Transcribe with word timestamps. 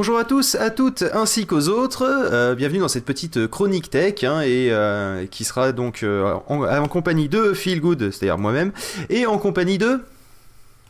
Bonjour 0.00 0.16
à 0.16 0.24
tous, 0.24 0.54
à 0.54 0.70
toutes, 0.70 1.04
ainsi 1.12 1.44
qu'aux 1.44 1.68
autres. 1.68 2.04
Euh, 2.08 2.54
bienvenue 2.54 2.78
dans 2.78 2.88
cette 2.88 3.04
petite 3.04 3.46
chronique 3.48 3.90
tech, 3.90 4.24
hein, 4.24 4.40
et 4.40 4.68
euh, 4.70 5.26
qui 5.26 5.44
sera 5.44 5.72
donc 5.72 6.04
euh, 6.04 6.38
en, 6.48 6.62
en 6.64 6.88
compagnie 6.88 7.28
de 7.28 7.52
Feel 7.52 7.82
Good, 7.82 8.10
c'est-à-dire 8.10 8.38
moi-même, 8.38 8.72
et 9.10 9.26
en 9.26 9.36
compagnie 9.36 9.76
de 9.76 10.00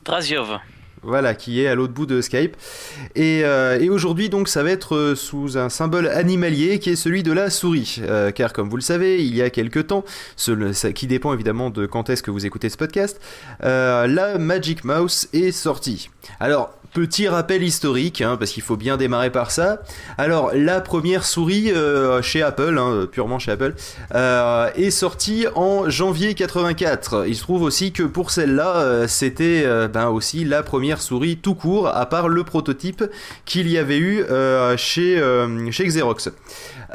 Draziov. 0.05 0.61
Voilà, 1.03 1.35
qui 1.35 1.63
est 1.63 1.67
à 1.67 1.75
l'autre 1.75 1.93
bout 1.93 2.07
de 2.07 2.21
Skype. 2.21 2.57
Et, 3.15 3.43
euh, 3.45 3.79
aujourd'hui, 3.91 4.29
donc, 4.29 4.49
ça 4.49 4.63
va 4.63 4.71
être 4.71 4.95
euh, 4.97 5.15
sous 5.15 5.57
un 5.59 5.69
symbole 5.69 6.09
animalier 6.09 6.79
qui 6.79 6.91
est 6.91 6.97
celui 6.97 7.23
de 7.23 7.33
la 7.33 7.51
souris. 7.51 8.01
Euh, 8.03 8.31
car, 8.31 8.53
comme 8.53 8.69
vous 8.69 8.77
le 8.77 8.83
savez, 8.83 9.25
il 9.25 9.35
y 9.35 9.43
a 9.43 9.51
quelques 9.51 9.87
temps, 9.89 10.05
ce- 10.37 10.89
qui 10.91 11.07
dépend 11.07 11.33
évidemment 11.33 11.71
de 11.71 11.87
quand 11.87 12.11
est-ce 12.11 12.23
que 12.23 12.31
vous 12.31 12.47
écoutez 12.47 12.69
ce 12.69 12.77
podcast, 12.77 13.21
la 13.61 14.39
Magic 14.39 14.85
Mouse 14.85 15.29
est 15.33 15.53
sortie. 15.53 16.11
Alors, 16.39 16.73
petit 16.93 17.29
rappel 17.29 17.63
historique, 17.63 18.21
hein, 18.21 18.37
parce 18.37 18.51
qu'il 18.51 18.65
faut 18.65 18.77
bien 18.77 18.97
démarrer 18.97 19.31
par 19.31 19.53
ça. 19.53 19.83
Alors, 20.19 20.51
la 20.55 20.81
première 20.81 21.25
souris 21.25 21.73
chez 22.23 22.43
Apple, 22.43 22.77
hein, 22.79 23.07
purement 23.11 23.39
chez 23.39 23.53
Apple, 23.53 23.75
est 24.13 24.91
sortie 24.91 25.47
en 25.55 25.89
janvier 25.89 26.35
84. 26.35 27.25
Il 27.29 27.37
se 27.37 27.43
trouve 27.43 27.63
aussi 27.63 27.93
que 27.93 28.03
pour 28.03 28.31
celle-là, 28.33 29.07
c'était 29.07 29.65
ben 29.89 30.09
aussi 30.09 30.45
la 30.45 30.63
première 30.65 30.90
souris 30.99 31.37
tout 31.37 31.55
court, 31.55 31.89
à 31.89 32.07
part 32.07 32.29
le 32.29 32.43
prototype 32.45 33.05
qu'il 33.45 33.69
y 33.71 33.79
avait 33.79 33.99
eu 33.99 34.23
euh, 34.23 34.77
chez, 34.77 35.19
euh, 35.19 35.71
chez 35.71 35.87
Xerox. 35.87 36.31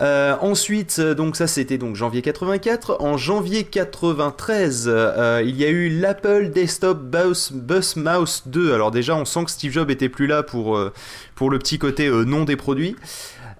Euh, 0.01 0.35
ensuite, 0.41 0.99
donc 0.99 1.35
ça 1.35 1.47
c'était 1.47 1.77
donc 1.77 1.95
janvier 1.95 2.21
84. 2.21 2.97
En 2.99 3.17
janvier 3.17 3.63
93, 3.63 4.85
euh, 4.87 5.41
il 5.45 5.55
y 5.55 5.63
a 5.63 5.69
eu 5.69 5.89
l'Apple 5.89 6.49
Desktop 6.49 7.01
Bus, 7.01 7.95
Mouse 7.95 8.43
2. 8.47 8.73
Alors 8.73 8.91
déjà, 8.91 9.15
on 9.15 9.25
sent 9.25 9.45
que 9.45 9.51
Steve 9.51 9.71
Jobs 9.71 9.89
était 9.89 10.09
plus 10.09 10.27
là 10.27 10.43
pour, 10.43 10.79
pour 11.35 11.49
le 11.49 11.59
petit 11.59 11.79
côté 11.79 12.09
nom 12.09 12.43
des 12.43 12.55
produits. 12.55 12.95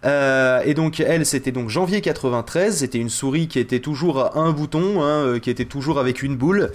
Euh, 0.05 0.61
et 0.65 0.73
donc 0.73 0.99
elle, 0.99 1.25
c'était 1.25 1.51
donc 1.51 1.69
janvier 1.69 2.01
93. 2.01 2.77
C'était 2.77 2.97
une 2.97 3.09
souris 3.09 3.47
qui 3.47 3.59
était 3.59 3.79
toujours 3.79 4.19
à 4.19 4.37
un 4.37 4.51
bouton, 4.51 5.01
hein, 5.01 5.25
euh, 5.25 5.39
qui 5.39 5.49
était 5.49 5.65
toujours 5.65 5.99
avec 5.99 6.21
une 6.21 6.35
boule. 6.35 6.71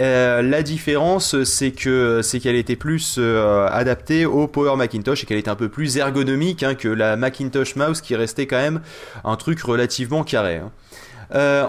Euh, 0.00 0.42
la 0.42 0.62
différence, 0.62 1.42
c'est 1.44 1.72
que 1.72 2.20
c'est 2.22 2.40
qu'elle 2.40 2.56
était 2.56 2.76
plus 2.76 3.18
adaptée 3.18 4.26
au 4.26 4.46
Power 4.46 4.76
Macintosh 4.76 5.22
et 5.22 5.26
qu'elle 5.26 5.38
était 5.38 5.50
un 5.50 5.56
peu 5.56 5.68
plus 5.68 5.96
ergonomique 5.96 6.62
hein, 6.62 6.74
que 6.74 6.88
la 6.88 7.16
Macintosh 7.16 7.76
Mouse 7.76 8.00
qui 8.00 8.16
restait 8.16 8.46
quand 8.46 8.56
même 8.60 8.80
un 9.24 9.36
truc 9.36 9.60
relativement 9.60 10.24
carré. 10.24 10.56
hein. 10.56 10.70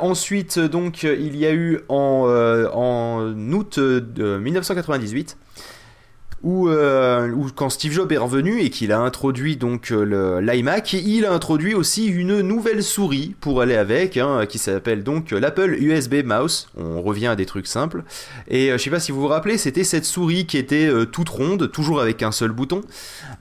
Ensuite, 0.01 0.57
donc, 0.57 1.03
il 1.03 1.35
y 1.35 1.45
a 1.45 1.51
eu 1.51 1.81
en, 1.87 2.25
en 2.73 3.51
août 3.51 3.79
de 3.79 4.37
1998 4.37 5.37
où, 6.43 6.69
euh, 6.69 7.31
quand 7.55 7.69
Steve 7.69 7.91
Jobs 7.91 8.11
est 8.11 8.17
revenu 8.17 8.61
et 8.61 8.69
qu'il 8.69 8.91
a 8.91 8.99
introduit 8.99 9.57
donc 9.57 9.91
euh, 9.91 10.41
l'iMac, 10.41 10.93
il 10.93 11.25
a 11.25 11.31
introduit 11.31 11.75
aussi 11.75 12.07
une 12.07 12.41
nouvelle 12.41 12.81
souris 12.83 13.35
pour 13.41 13.61
aller 13.61 13.75
avec, 13.75 14.17
hein, 14.17 14.45
qui 14.47 14.57
s'appelle 14.57 15.03
donc 15.03 15.31
l'Apple 15.31 15.75
USB 15.79 16.23
Mouse. 16.25 16.67
On 16.77 17.01
revient 17.01 17.27
à 17.27 17.35
des 17.35 17.45
trucs 17.45 17.67
simples. 17.67 18.03
Et 18.47 18.71
euh, 18.71 18.77
je 18.77 18.83
sais 18.83 18.89
pas 18.89 18.99
si 18.99 19.11
vous 19.11 19.21
vous 19.21 19.27
rappelez, 19.27 19.57
c'était 19.57 19.83
cette 19.83 20.05
souris 20.05 20.45
qui 20.47 20.57
était 20.57 20.87
euh, 20.87 21.05
toute 21.05 21.29
ronde, 21.29 21.71
toujours 21.71 22.01
avec 22.01 22.23
un 22.23 22.31
seul 22.31 22.51
bouton, 22.51 22.81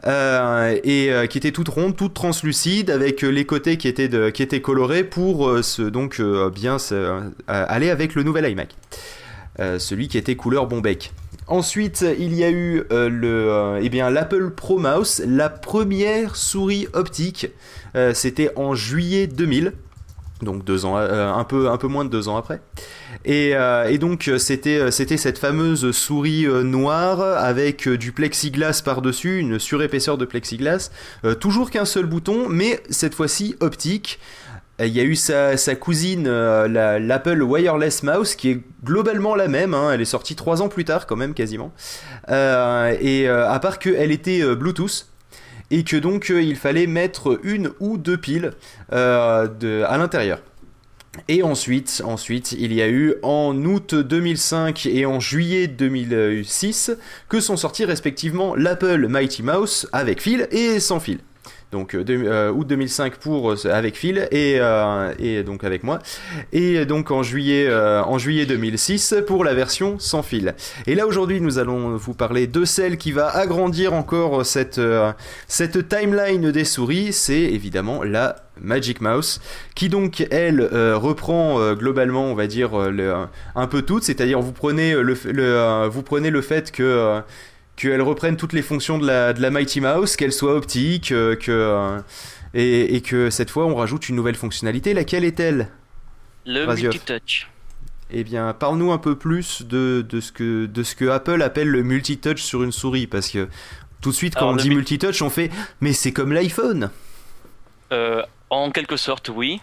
euh, 0.07 0.77
et 0.85 1.13
euh, 1.13 1.27
qui 1.27 1.39
était 1.39 1.53
toute 1.53 1.69
ronde, 1.69 1.97
toute 1.97 2.15
translucide, 2.15 2.91
avec 2.91 3.25
euh, 3.25 3.29
les 3.29 3.45
côtés 3.47 3.77
qui 3.77 3.89
étaient, 3.89 4.09
de- 4.09 4.31
qui 4.31 4.43
étaient 4.43 4.61
colorés 4.61 5.05
pour 5.05 5.49
euh, 5.49 5.63
se, 5.63 5.83
donc 5.83 6.21
euh, 6.21 6.51
bien 6.51 6.77
euh, 6.93 7.21
aller 7.47 7.91
avec 7.91 8.15
le 8.15 8.23
nouvel 8.23 8.51
iMac. 8.51 8.75
Euh, 9.59 9.79
celui 9.79 10.09
qui 10.09 10.17
était 10.17 10.37
couleur 10.37 10.67
Bombec. 10.67 11.13
Ensuite, 11.51 12.05
il 12.17 12.33
y 12.35 12.45
a 12.45 12.51
eu 12.51 12.85
euh, 12.93 13.09
le, 13.09 13.51
euh, 13.51 13.81
eh 13.83 14.11
l'Apple 14.13 14.51
Pro 14.51 14.79
Mouse, 14.79 15.21
la 15.27 15.51
première 15.51 16.37
souris 16.37 16.87
optique. 16.93 17.49
Euh, 17.97 18.15
C'était 18.15 18.53
en 18.55 18.77
juillet 18.77 19.27
2000, 19.27 19.73
donc 20.43 20.65
deux 20.65 20.85
ans, 20.85 20.97
un 20.97 21.45
peu, 21.45 21.89
moins 21.89 22.05
de 22.05 22.09
deux 22.09 22.29
ans 22.29 22.37
après. 22.37 22.63
Et, 23.25 23.53
donc 23.99 24.31
c'était, 24.39 24.93
cette 24.93 25.39
fameuse 25.39 25.91
souris 25.91 26.47
noire 26.47 27.21
avec 27.21 27.89
du 27.89 28.13
plexiglas 28.13 28.81
par 28.85 29.03
dessus, 29.03 29.41
une 29.41 29.59
surépaisseur 29.59 30.19
de 30.19 30.25
plexiglas, 30.25 30.91
toujours 31.41 31.71
qu'un 31.71 31.85
seul 31.85 32.07
bouton, 32.07 32.49
mais 32.49 32.81
cette 32.91 33.15
fois-ci 33.15 33.57
optique. 33.59 34.21
Euh, 34.81 34.87
Il 34.87 34.93
y 34.97 35.01
a 35.01 35.05
eu 35.05 35.15
sa, 35.17 35.57
cousine, 35.77 36.27
euh, 36.27 36.67
la- 36.69 36.99
l'Apple 36.99 37.43
Wireless 37.43 38.03
Mouse, 38.03 38.35
qui 38.35 38.51
est 38.51 38.61
globalement 38.85 39.35
la 39.35 39.49
même. 39.49 39.75
hein, 39.75 39.91
elle 39.93 40.01
est 40.01 40.05
sortie 40.07 40.35
trois 40.37 40.63
ans 40.63 40.69
plus 40.69 40.85
tard, 40.85 41.07
quand 41.07 41.17
même, 41.17 41.35
quasiment. 41.35 41.73
Euh, 42.31 42.97
et 43.01 43.29
à 43.29 43.59
part 43.61 43.79
qu'elle 43.79 44.11
était 44.13 44.43
Bluetooth. 44.57 45.07
Et 45.73 45.85
que 45.85 45.97
donc 45.97 46.31
il 46.31 46.57
fallait 46.57 46.89
mettre 46.89 47.39
une 47.45 47.71
ou 47.79 47.97
deux 47.97 48.17
piles 48.17 48.53
à 48.91 49.97
l'intérieur. 49.99 50.41
Et 51.29 51.43
ensuite, 51.43 52.03
ensuite, 52.05 52.53
il 52.53 52.73
y 52.73 52.83
a 52.83 52.89
eu 52.89 53.15
en 53.23 53.55
août 53.65 53.95
2005 53.95 54.87
et 54.87 55.07
en 55.07 55.21
juillet 55.21 55.67
2006 55.69 56.93
que 57.29 57.41
sont 57.41 57.57
sortis 57.57 57.85
respectivement 57.85 58.55
l'Apple 58.57 59.07
Mighty 59.09 59.43
Mouse 59.43 59.89
avec 59.93 60.21
fil 60.23 60.49
et 60.51 60.81
sans 60.81 60.99
fil. 61.01 61.19
Donc 61.73 61.95
euh, 61.95 62.05
euh, 62.09 62.51
août 62.51 62.67
2005 62.67 63.17
pour 63.17 63.53
euh, 63.53 63.57
avec 63.73 63.97
fil 63.97 64.29
et, 64.33 64.61
et 65.19 65.43
donc 65.43 65.65
avec 65.65 65.85
moi. 65.85 66.01
Et 66.53 66.85
donc 66.85 67.11
en 67.11 67.23
juillet 67.23 67.73
en 67.73 68.19
juillet 68.19 68.47
2006 68.47 69.17
pour 69.27 69.45
la 69.45 69.55
version 69.55 69.99
sans 69.99 70.23
fil. 70.23 70.55
Et 70.87 70.95
là 70.95 71.07
aujourd'hui 71.07 71.41
nous 71.41 71.59
allons 71.59 71.97
vous 71.97 72.15
parler 72.15 72.47
de 72.47 72.65
celle 72.65 72.97
qui 72.97 73.13
va 73.13 73.29
agrandir 73.29 73.93
encore 73.93 74.45
cette 74.45 74.81
cette 75.47 75.89
timeline 75.89 76.51
des 76.51 76.65
souris, 76.65 77.13
c'est 77.13 77.41
évidemment 77.41 78.03
la 78.03 78.37
Magic 78.61 79.01
Mouse, 79.01 79.41
qui 79.75 79.89
donc 79.89 80.27
elle 80.31 80.63
reprend 80.95 81.75
globalement, 81.75 82.25
on 82.25 82.35
va 82.35 82.47
dire 82.47 82.71
un 82.75 83.67
peu 83.67 83.83
toutes, 83.83 84.05
c'est-à-dire 84.05 84.41
vous 84.41 84.49
vous 84.49 84.53
prenez 84.53 84.95
le 86.31 86.43
fait 86.43 86.73
que 86.73 87.23
qu'elle 87.81 88.03
reprenne 88.03 88.37
toutes 88.37 88.53
les 88.53 88.63
fonctions 88.63 88.99
de 88.99 89.07
la, 89.07 89.33
de 89.33 89.41
la 89.41 89.51
Mighty 89.51 89.81
Mouse, 89.81 90.17
qu'elle 90.17 90.33
soit 90.33 90.55
optique, 90.55 91.13
euh, 91.13 91.37
que 91.37 91.51
euh, 91.51 91.99
et, 92.55 92.97
et 92.97 93.01
que 93.01 93.31
cette 93.31 93.51
fois 93.51 93.67
on 93.67 93.75
rajoute 93.75 94.09
une 94.09 94.17
nouvelle 94.17 94.35
fonctionnalité. 94.35 94.93
Laquelle 94.95 95.25
est-elle 95.25 95.69
Le 96.47 96.67
multitouch. 96.67 97.49
Eh 98.13 98.25
bien, 98.25 98.53
parle-nous 98.53 98.91
un 98.91 98.99
peu 98.99 99.15
plus 99.17 99.63
de, 99.63 100.05
de 100.09 100.21
ce 100.21 100.33
que 100.33 100.67
de 100.67 100.83
ce 100.83 100.97
que 100.97 101.09
Apple 101.09 101.43
appelle 101.43 101.69
le 101.69 101.83
multitouch 101.85 102.43
sur 102.43 102.63
une 102.65 102.73
souris, 102.73 103.07
parce 103.07 103.29
que 103.31 103.49
tout 104.01 104.11
de 104.11 104.15
suite 104.17 104.35
quand 104.35 104.41
Alors, 104.49 104.53
on 104.55 104.57
dit 104.57 104.69
mul- 104.69 104.79
multitouch, 104.79 105.23
on 105.23 105.31
fait 105.31 105.51
mais 105.81 105.93
c'est 105.93 106.13
comme 106.13 106.33
l'iPhone. 106.33 106.91
Euh, 107.93 108.23
en 108.51 108.71
quelque 108.73 108.97
sorte, 108.97 109.31
oui. 109.35 109.61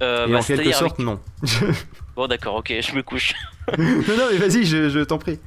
Et 0.00 0.04
bah, 0.04 0.38
en 0.38 0.42
quelque 0.42 0.72
sorte, 0.72 0.98
non. 1.00 1.20
Bon, 2.16 2.26
d'accord, 2.26 2.56
ok, 2.56 2.72
je 2.80 2.94
me 2.94 3.02
couche. 3.02 3.32
non, 3.78 3.84
non, 3.84 4.24
mais 4.32 4.36
vas-y, 4.38 4.64
je, 4.64 4.88
je 4.88 5.00
t'en 5.00 5.18
prie. 5.18 5.38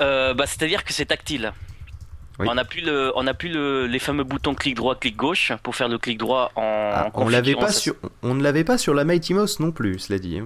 Euh, 0.00 0.34
bah, 0.34 0.46
c'est-à-dire 0.46 0.84
que 0.84 0.92
c'est 0.92 1.06
tactile. 1.06 1.52
Oui. 2.38 2.46
On 2.50 2.54
n'a 2.54 2.64
plus, 2.64 2.80
le, 2.80 3.12
on 3.14 3.26
a 3.26 3.34
plus 3.34 3.50
le, 3.50 3.86
les 3.86 3.98
fameux 3.98 4.24
boutons 4.24 4.54
clic 4.54 4.74
droit, 4.74 4.94
clic 4.94 5.16
gauche 5.16 5.52
pour 5.62 5.76
faire 5.76 5.88
le 5.88 5.98
clic 5.98 6.16
droit 6.18 6.50
en. 6.56 6.62
Ah, 6.94 7.10
en 7.12 7.22
on 7.22 7.28
l'avait 7.28 7.52
configurant 7.52 7.60
pas 7.66 7.72
sa- 7.72 7.80
sur, 7.80 7.94
on 8.22 8.34
ne 8.34 8.42
l'avait 8.42 8.64
pas 8.64 8.78
sur 8.78 8.94
la 8.94 9.04
Mighty 9.04 9.34
Mouse 9.34 9.60
non 9.60 9.70
plus, 9.70 9.98
cela 9.98 10.18
dit. 10.18 10.40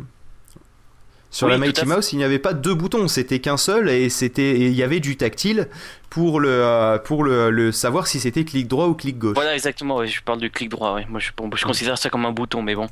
Sur 1.36 1.48
Oui, 1.48 1.52
la 1.52 1.58
Mighty. 1.58 1.84
Mouse, 1.84 2.12
il 2.14 2.16
n'y 2.16 2.24
avait 2.24 2.38
pas 2.38 2.54
deux 2.54 2.74
boutons, 2.74 3.08
c'était 3.08 3.40
qu'un 3.40 3.58
seul 3.58 3.90
et 3.90 4.08
c'était, 4.08 4.58
il 4.58 4.72
y 4.72 4.82
avait 4.82 5.00
du 5.00 5.18
tactile 5.18 5.68
pour 6.08 6.40
le, 6.40 6.48
euh, 6.48 6.96
pour 6.98 7.24
le, 7.24 7.50
le 7.50 7.72
savoir 7.72 8.06
si 8.06 8.20
c'était 8.20 8.46
clic 8.46 8.68
droit 8.68 8.86
ou 8.86 8.94
clic 8.94 9.18
gauche. 9.18 9.34
Voilà, 9.34 9.52
exactement, 9.52 9.96
ouais, 9.96 10.06
je 10.06 10.22
parle 10.22 10.40
du 10.40 10.50
clic 10.50 10.70
droit, 10.70 10.94
ouais. 10.94 11.04
Moi, 11.10 11.20
je, 11.20 11.32
bon, 11.36 11.50
je 11.54 11.66
considère 11.66 11.98
ça 11.98 12.08
comme 12.08 12.24
un 12.24 12.32
bouton, 12.32 12.62
mais 12.62 12.74
bon. 12.74 12.86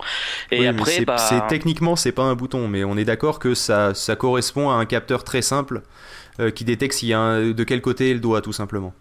Et 0.50 0.60
Oui, 0.60 0.66
après, 0.66 0.90
c'est, 0.90 1.04
bah. 1.06 1.16
c'est- 1.16 1.46
techniquement, 1.48 1.96
c'est 1.96 2.12
pas 2.12 2.24
un 2.24 2.34
bouton, 2.34 2.68
mais 2.68 2.84
on 2.84 2.98
est 2.98 3.06
d'accord 3.06 3.38
que 3.38 3.54
ça, 3.54 3.94
ça 3.94 4.14
correspond 4.14 4.68
à 4.68 4.74
un 4.74 4.84
capteur 4.84 5.24
très 5.24 5.40
simple 5.40 5.80
euh, 6.38 6.50
qui 6.50 6.64
détecte 6.64 6.92
s'il 6.96 7.08
y 7.08 7.14
a 7.14 7.20
un- 7.20 7.50
de 7.52 7.64
quel 7.64 7.80
côté 7.80 8.10
est 8.10 8.14
le 8.14 8.20
doigt, 8.20 8.42
tout 8.42 8.52
simplement. 8.52 8.92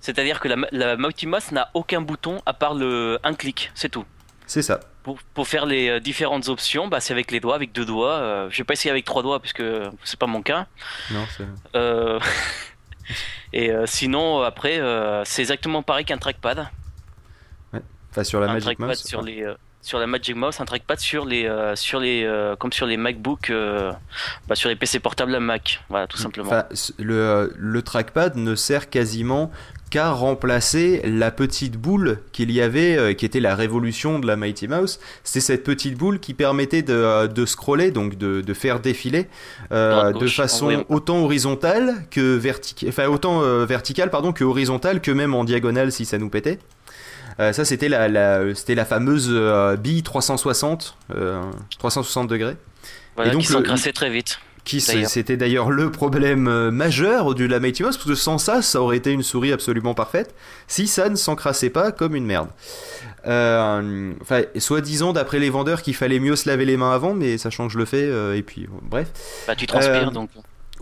C'est-à-dire 0.00 0.40
que 0.40 0.48
la, 0.48 0.56
la 0.72 0.96
Mighty 0.98 1.26
Mouse 1.26 1.52
n'a 1.52 1.70
aucun 1.72 2.02
bouton 2.02 2.42
à 2.44 2.52
part 2.52 2.74
le 2.74 3.18
un 3.24 3.32
clic, 3.32 3.72
c'est 3.74 3.88
tout. 3.88 4.04
C'est 4.46 4.62
ça. 4.62 4.80
Pour, 5.06 5.20
pour 5.34 5.46
faire 5.46 5.66
les 5.66 5.88
euh, 5.88 6.00
différentes 6.00 6.48
options, 6.48 6.88
bah, 6.88 6.98
c'est 6.98 7.12
avec 7.12 7.30
les 7.30 7.38
doigts, 7.38 7.54
avec 7.54 7.70
deux 7.70 7.84
doigts. 7.84 8.14
Euh, 8.14 8.48
je 8.50 8.58
vais 8.58 8.64
pas 8.64 8.72
essayer 8.72 8.90
avec 8.90 9.04
trois 9.04 9.22
doigts 9.22 9.38
puisque 9.38 9.62
c'est 10.02 10.18
pas 10.18 10.26
mon 10.26 10.42
cas. 10.42 10.66
Non, 11.12 11.24
c'est... 11.36 11.46
Euh, 11.76 12.18
Et 13.52 13.70
euh, 13.70 13.86
sinon, 13.86 14.42
après, 14.42 14.80
euh, 14.80 15.22
c'est 15.24 15.42
exactement 15.42 15.84
pareil 15.84 16.04
qu'un 16.04 16.18
trackpad. 16.18 16.66
Enfin, 18.10 18.24
sur 18.24 18.40
la 18.40 18.50
un 18.50 18.54
Magic 18.54 18.80
Mouse. 18.80 19.04
sur 19.04 19.22
les 19.22 19.46
sur 19.80 20.00
la 20.00 20.08
Magic 20.08 20.34
Mouse, 20.34 20.60
un 20.60 20.64
trackpad 20.64 20.98
sur 20.98 21.24
les 21.24 21.48
sur 21.76 22.00
les 22.00 22.28
comme 22.58 22.72
sur 22.72 22.86
les 22.86 22.96
MacBook, 22.96 23.52
bah, 24.48 24.56
sur 24.56 24.68
les 24.70 24.74
PC 24.74 24.98
portables 24.98 25.36
à 25.36 25.38
Mac. 25.38 25.84
Voilà, 25.88 26.08
tout 26.08 26.16
simplement. 26.16 26.48
Enfin, 26.48 26.64
le, 26.98 27.54
le 27.56 27.82
trackpad 27.82 28.34
ne 28.34 28.56
sert 28.56 28.90
quasiment 28.90 29.52
qu'a 29.90 30.10
remplacé 30.10 31.00
la 31.04 31.30
petite 31.30 31.76
boule 31.76 32.18
qu'il 32.32 32.50
y 32.50 32.60
avait, 32.60 32.96
euh, 32.96 33.12
qui 33.14 33.24
était 33.24 33.40
la 33.40 33.54
révolution 33.54 34.18
de 34.18 34.26
la 34.26 34.36
Mighty 34.36 34.68
Mouse. 34.68 34.98
C'est 35.22 35.40
cette 35.40 35.64
petite 35.64 35.96
boule 35.96 36.18
qui 36.18 36.34
permettait 36.34 36.82
de, 36.82 36.92
euh, 36.92 37.26
de 37.28 37.46
scroller, 37.46 37.90
donc 37.90 38.18
de, 38.18 38.40
de 38.40 38.54
faire 38.54 38.80
défiler 38.80 39.28
euh, 39.72 40.12
de 40.12 40.26
façon 40.26 40.84
autant 40.88 41.18
horizontale 41.18 42.06
que 42.10 42.36
verticale, 42.36 42.88
enfin 42.88 43.06
autant 43.06 43.40
verticale 43.64 44.10
pardon 44.10 44.32
que 44.32 44.44
horizontale 44.44 45.00
que 45.00 45.10
même 45.10 45.34
en 45.34 45.44
diagonale 45.44 45.92
si 45.92 46.04
ça 46.04 46.18
nous 46.18 46.28
pétait. 46.28 46.58
ça 47.38 47.64
c'était 47.64 47.88
la, 47.88 48.08
la 48.08 48.54
c'était 48.54 48.74
la 48.74 48.84
fameuse 48.84 49.30
bille 49.78 50.02
360 50.02 50.96
360 51.78 52.28
degrés. 52.28 52.56
Voilà, 53.14 53.30
et 53.30 53.32
donc 53.32 53.42
qui 53.42 53.48
s'encrassait 53.48 53.92
très 53.92 54.10
vite 54.10 54.38
c'était 54.66 55.36
d'ailleurs 55.36 55.70
le 55.70 55.90
problème 55.90 56.48
euh, 56.48 56.70
majeur 56.70 57.34
du 57.34 57.46
la 57.48 57.60
Mighty 57.60 57.82
Mouse, 57.82 57.96
parce 57.96 58.08
que 58.08 58.14
sans 58.14 58.38
ça, 58.38 58.62
ça 58.62 58.80
aurait 58.80 58.96
été 58.96 59.12
une 59.12 59.22
souris 59.22 59.52
absolument 59.52 59.94
parfaite, 59.94 60.34
si 60.66 60.86
ça 60.86 61.08
ne 61.08 61.16
s'encrassait 61.16 61.70
pas 61.70 61.92
comme 61.92 62.16
une 62.16 62.26
merde. 62.26 62.48
Euh, 63.26 64.12
enfin, 64.20 64.42
soi-disant, 64.56 65.12
d'après 65.12 65.38
les 65.38 65.50
vendeurs, 65.50 65.82
qu'il 65.82 65.94
fallait 65.94 66.20
mieux 66.20 66.36
se 66.36 66.48
laver 66.48 66.64
les 66.64 66.76
mains 66.76 66.92
avant, 66.92 67.14
mais 67.14 67.38
sachant 67.38 67.66
que 67.66 67.72
je 67.72 67.78
le 67.78 67.84
fais, 67.84 68.04
euh, 68.04 68.36
et 68.36 68.42
puis 68.42 68.68
bref. 68.82 69.08
Bah, 69.46 69.54
tu 69.56 69.66
transpires 69.66 70.10
donc. 70.10 70.30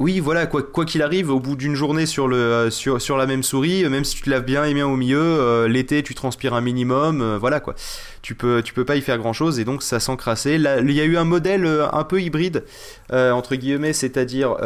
Oui, 0.01 0.19
voilà, 0.19 0.47
quoi 0.47 0.85
qu'il 0.85 1.03
arrive, 1.03 1.31
au 1.31 1.39
bout 1.39 1.55
d'une 1.55 1.77
journée 1.77 2.05
sur 2.05 2.27
le 2.27 2.37
euh, 2.37 2.71
sur, 2.71 3.01
sur 3.01 3.17
la 3.17 3.27
même 3.27 3.45
souris, 3.45 3.85
euh, 3.85 3.89
même 3.89 4.03
si 4.03 4.17
tu 4.17 4.23
te 4.23 4.31
laves 4.31 4.45
bien 4.45 4.65
et 4.65 4.75
bien 4.75 4.89
au 4.89 4.97
milieu, 4.97 5.21
euh, 5.21 5.69
l'été 5.69 6.03
tu 6.03 6.17
transpires 6.17 6.53
un 6.55 6.61
minimum, 6.61 7.37
voilà 7.37 7.61
quoi. 7.61 7.77
Tu 8.21 8.35
peux 8.35 8.61
tu 8.61 8.75
peux 8.75 8.85
pas 8.85 8.97
y 8.97 9.03
faire 9.03 9.19
grand 9.19 9.33
chose 9.33 9.61
et 9.61 9.65
donc 9.65 9.85
ça 9.85 10.01
s'encrassait. 10.01 10.57
Il 10.57 10.91
y 10.91 11.01
a 11.01 11.05
eu 11.05 11.17
un 11.17 11.23
modèle 11.23 11.65
un 11.93 12.03
peu 12.03 12.21
hybride 12.21 12.65
entre 13.13 13.55
guillemets, 13.55 13.93
c'est-à-dire 13.93 14.57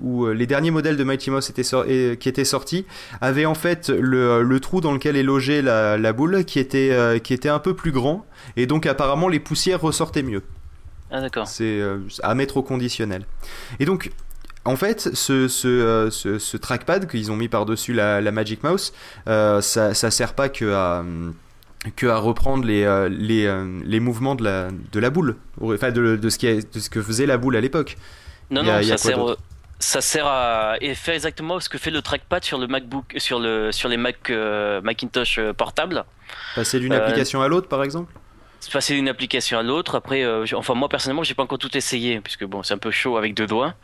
où 0.00 0.26
les 0.28 0.46
derniers 0.46 0.70
modèles 0.70 0.96
de 0.96 1.04
Mighty 1.04 1.30
Mouse 1.30 1.52
qui 1.52 2.28
étaient 2.28 2.44
sortis 2.44 2.86
avaient 3.20 3.44
en 3.44 3.54
fait 3.54 3.90
le, 3.90 4.42
le 4.42 4.60
trou 4.60 4.80
dans 4.80 4.92
lequel 4.92 5.16
est 5.16 5.22
logée 5.22 5.60
la, 5.60 5.98
la 5.98 6.12
boule 6.14 6.44
qui 6.44 6.60
était 6.60 7.20
qui 7.22 7.34
était 7.34 7.48
un 7.48 7.58
peu 7.58 7.74
plus 7.74 7.90
grand 7.92 8.24
et 8.56 8.66
donc 8.66 8.86
apparemment 8.86 9.28
les 9.28 9.40
poussières 9.40 9.80
ressortaient 9.80 10.22
mieux. 10.22 10.42
Ah 11.14 11.20
d'accord. 11.20 11.46
C'est 11.46 11.80
euh, 11.80 12.00
à 12.24 12.34
mettre 12.34 12.56
au 12.56 12.62
conditionnel. 12.64 13.24
Et 13.78 13.84
donc, 13.84 14.10
en 14.64 14.74
fait, 14.74 15.14
ce, 15.14 15.46
ce, 15.46 15.68
euh, 15.68 16.10
ce, 16.10 16.56
trackpad 16.56 17.08
qu'ils 17.08 17.30
ont 17.30 17.36
mis 17.36 17.46
par-dessus 17.46 17.92
la, 17.92 18.20
la, 18.20 18.32
Magic 18.32 18.64
Mouse, 18.64 18.92
euh, 19.28 19.60
ça, 19.60 19.94
ça 19.94 20.10
sert 20.10 20.34
pas 20.34 20.48
que 20.48 20.72
à, 20.72 21.04
que 21.94 22.08
à 22.08 22.16
reprendre 22.16 22.64
les, 22.64 23.08
les, 23.10 23.64
les 23.84 24.00
mouvements 24.00 24.34
de 24.34 24.42
la, 24.42 24.68
de 24.90 24.98
la 24.98 25.10
boule, 25.10 25.36
enfin 25.60 25.92
de, 25.92 26.16
de, 26.16 26.28
ce 26.30 26.36
qui 26.36 26.48
est, 26.48 26.74
de 26.74 26.80
ce 26.80 26.90
que 26.90 27.00
faisait 27.00 27.26
la 27.26 27.36
boule 27.36 27.54
à 27.54 27.60
l'époque. 27.60 27.96
Non, 28.50 28.64
non, 28.64 28.82
ça, 28.82 28.96
sert, 28.96 29.36
ça 29.78 30.00
sert 30.00 30.26
à 30.26 30.74
faire 30.96 31.14
exactement 31.14 31.60
ce 31.60 31.68
que 31.68 31.78
fait 31.78 31.92
le 31.92 32.02
trackpad 32.02 32.42
sur 32.42 32.58
le 32.58 32.66
MacBook, 32.66 33.14
sur, 33.18 33.38
le, 33.38 33.70
sur 33.70 33.88
les 33.88 33.98
Mac, 33.98 34.32
Macintosh 34.82 35.38
portables. 35.56 36.04
Passer 36.56 36.80
d'une 36.80 36.92
application 36.92 37.40
à 37.40 37.46
l'autre, 37.46 37.68
par 37.68 37.84
exemple? 37.84 38.12
Passer 38.70 38.94
d'une 38.94 39.08
application 39.08 39.58
à 39.58 39.62
l'autre. 39.62 39.94
Après, 39.94 40.22
euh, 40.22 40.44
enfin 40.54 40.74
moi 40.74 40.88
personnellement, 40.88 41.22
j'ai 41.22 41.34
pas 41.34 41.42
encore 41.42 41.58
tout 41.58 41.76
essayé 41.76 42.20
puisque 42.20 42.44
bon, 42.44 42.62
c'est 42.62 42.74
un 42.74 42.78
peu 42.78 42.90
chaud 42.90 43.16
avec 43.16 43.34
deux 43.34 43.46
doigts. 43.46 43.74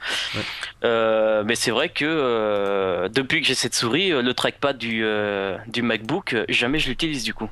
Euh, 0.84 1.42
mais 1.44 1.54
c'est 1.54 1.70
vrai 1.70 1.88
que 1.88 2.04
euh, 2.04 3.08
depuis 3.08 3.40
que 3.40 3.46
j'ai 3.46 3.54
cette 3.54 3.74
souris, 3.74 4.10
le 4.10 4.34
trackpad 4.34 4.78
du 4.78 5.04
du 5.66 5.82
MacBook, 5.82 6.36
jamais 6.48 6.78
je 6.78 6.88
l'utilise 6.88 7.24
du 7.24 7.34
coup, 7.34 7.48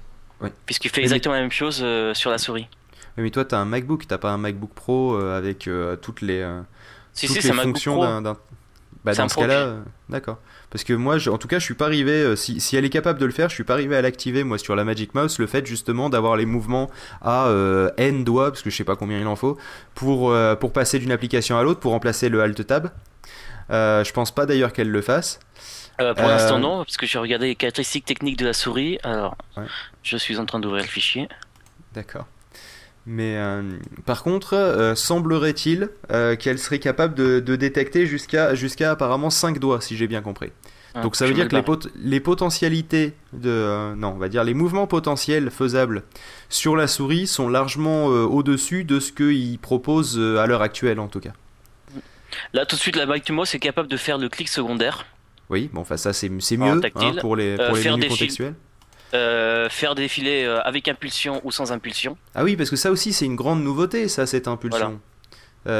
puisqu'il 0.67 0.91
fait 0.91 1.03
exactement 1.03 1.35
la 1.35 1.43
même 1.43 1.53
chose 1.53 1.85
sur 2.15 2.31
la 2.31 2.39
souris. 2.39 2.69
mais 3.17 3.31
toi, 3.31 3.45
tu 3.45 3.55
as 3.55 3.59
un 3.59 3.65
MacBook, 3.65 4.07
t'as 4.07 4.19
pas 4.19 4.31
un 4.31 4.39
MacBook 4.39 4.71
Pro 4.75 5.17
avec 5.17 5.69
toutes 6.03 6.23
les 6.23 6.47
toutes 7.21 7.43
les 7.43 7.53
fonctions 7.53 8.21
d'un. 8.21 8.37
Bah, 9.05 9.15
dans 9.15 9.29
ce 9.29 9.37
cas-là, 9.37 9.77
d'accord. 10.09 10.39
Parce 10.71 10.85
que 10.85 10.93
moi, 10.93 11.17
en 11.29 11.39
tout 11.39 11.49
cas, 11.49 11.59
je 11.59 11.65
suis 11.65 11.75
pas 11.75 11.87
arrivé. 11.87 12.13
Euh, 12.13 12.37
si, 12.37 12.77
elle 12.77 12.85
est 12.85 12.91
capable 12.91 13.19
de 13.19 13.27
le 13.27 13.33
faire, 13.33 13.49
je 13.49 13.55
suis 13.55 13.65
pas 13.65 13.75
arrivé 13.75 13.97
à 13.97 14.03
l'activer 14.03 14.45
moi 14.45 14.59
sur 14.59 14.77
la 14.77 14.85
Magic 14.85 15.15
Mouse. 15.15 15.39
Le 15.39 15.47
fait 15.47 15.67
justement 15.67 16.11
d'avoir 16.11 16.37
les 16.37 16.47
mouvements 16.47 16.91
à 17.23 17.47
euh, 17.47 17.91
n 17.97 18.25
doigts, 18.25 18.51
parce 18.51 18.63
que 18.63 18.71
je 18.71 18.77
sais 18.77 18.85
pas 18.85 18.97
combien 18.97 19.19
il 19.19 19.27
en 19.27 19.37
faut, 19.37 19.57
pour 19.95 20.31
euh, 20.31 20.57
pour 20.57 20.73
passer 20.73 20.99
d'une 20.99 21.13
application 21.13 21.57
à 21.57 21.63
l'autre, 21.63 21.81
pour 21.81 21.93
remplacer 21.93 22.29
le 22.29 22.43
Alt 22.43 22.67
Tab. 22.67 22.91
je 23.71 24.13
pense 24.13 24.31
pas 24.31 24.45
d'ailleurs 24.45 24.73
qu'elle 24.73 24.91
le 24.91 25.03
fasse. 25.03 25.41
pour 25.97 26.07
l'instant 26.07 26.59
non, 26.59 26.85
parce 26.85 26.97
que 26.99 27.07
j'ai 27.07 27.19
regardé 27.19 27.47
les 27.47 27.57
caractéristiques 27.57 28.05
techniques 28.05 28.39
de 28.39 28.47
la 28.47 28.53
souris. 28.53 28.99
Alors, 29.05 29.37
je 30.03 30.17
suis 30.17 30.39
en 30.39 30.45
train 30.45 30.61
d'ouvrir 30.61 30.83
le 30.83 30.89
fichier. 30.89 31.29
D'accord. 31.95 32.27
Mais 33.11 33.39
par 34.05 34.23
contre, 34.23 34.93
semblerait-il 34.95 35.89
qu'elle 36.39 36.59
serait 36.59 36.79
capable 36.79 37.15
de, 37.15 37.41
de 37.41 37.57
détecter 37.57 38.07
jusqu'à 38.07 38.55
jusqu'à 38.55 38.91
apparemment 38.91 39.31
5 39.31 39.59
doigts, 39.59 39.81
si 39.81 39.97
j'ai 39.97 40.07
bien 40.07 40.21
compris. 40.21 40.51
Ah, 40.95 41.03
Donc 41.03 41.17
ça 41.17 41.27
veut 41.27 41.35
dire 41.35 41.49
que 41.49 41.57
les, 41.57 41.63
les, 41.97 42.21
potentialités 42.21 43.13
de 43.35 43.51
euh, 43.51 43.95
non, 43.95 44.09
on 44.09 44.19
va 44.19 44.29
dire 44.29 44.43
les 44.43 44.55
mouvements 44.55 44.87
potentiels 44.87 45.51
faisables 45.51 46.03
sur 46.49 46.77
la 46.77 46.87
souris 46.87 47.27
sont 47.27 47.49
largement 47.49 48.11
euh, 48.11 48.25
au-dessus 48.25 48.85
de 48.85 48.99
ce 48.99 49.13
qu'il 49.13 49.59
propose 49.59 50.19
euh, 50.19 50.39
à 50.39 50.47
l'heure 50.47 50.63
actuelle 50.63 50.99
en 50.99 51.09
tout 51.09 51.21
cas. 51.21 51.33
Là 52.55 52.65
tout 52.65 52.77
de 52.77 52.81
suite 52.81 52.97
la 52.97 53.07
Mouse 53.07 53.55
est 53.55 53.59
capable 53.59 53.89
de 53.89 53.97
faire 53.99 54.17
le 54.17 54.31
clic 54.31 54.49
secondaire. 54.49 55.05
Oui, 55.51 55.69
bon 55.73 55.83
enfin 55.83 55.99
ça 55.99 56.15
c'est 56.15 56.29
mieux 56.31 56.41
hein, 56.51 56.81
pour 57.21 57.37
les 57.37 57.57
pour 57.57 57.77
les 57.77 57.91
menus 57.91 58.09
contextuels. 58.09 58.55
Faire 59.13 59.95
défiler 59.95 60.45
avec 60.65 60.89
impulsion 60.89 61.41
ou 61.45 61.53
sans 61.53 61.73
impulsion. 61.73 62.17
Ah 62.35 62.45
oui, 62.45 62.57
parce 62.57 62.71
que 62.71 62.77
ça 62.77 62.91
aussi 62.91 63.13
c'est 63.13 63.25
une 63.25 63.37
grande 63.37 63.63
nouveauté, 63.63 64.09
ça, 64.09 64.27
cette 64.27 64.49
impulsion. 64.49 65.01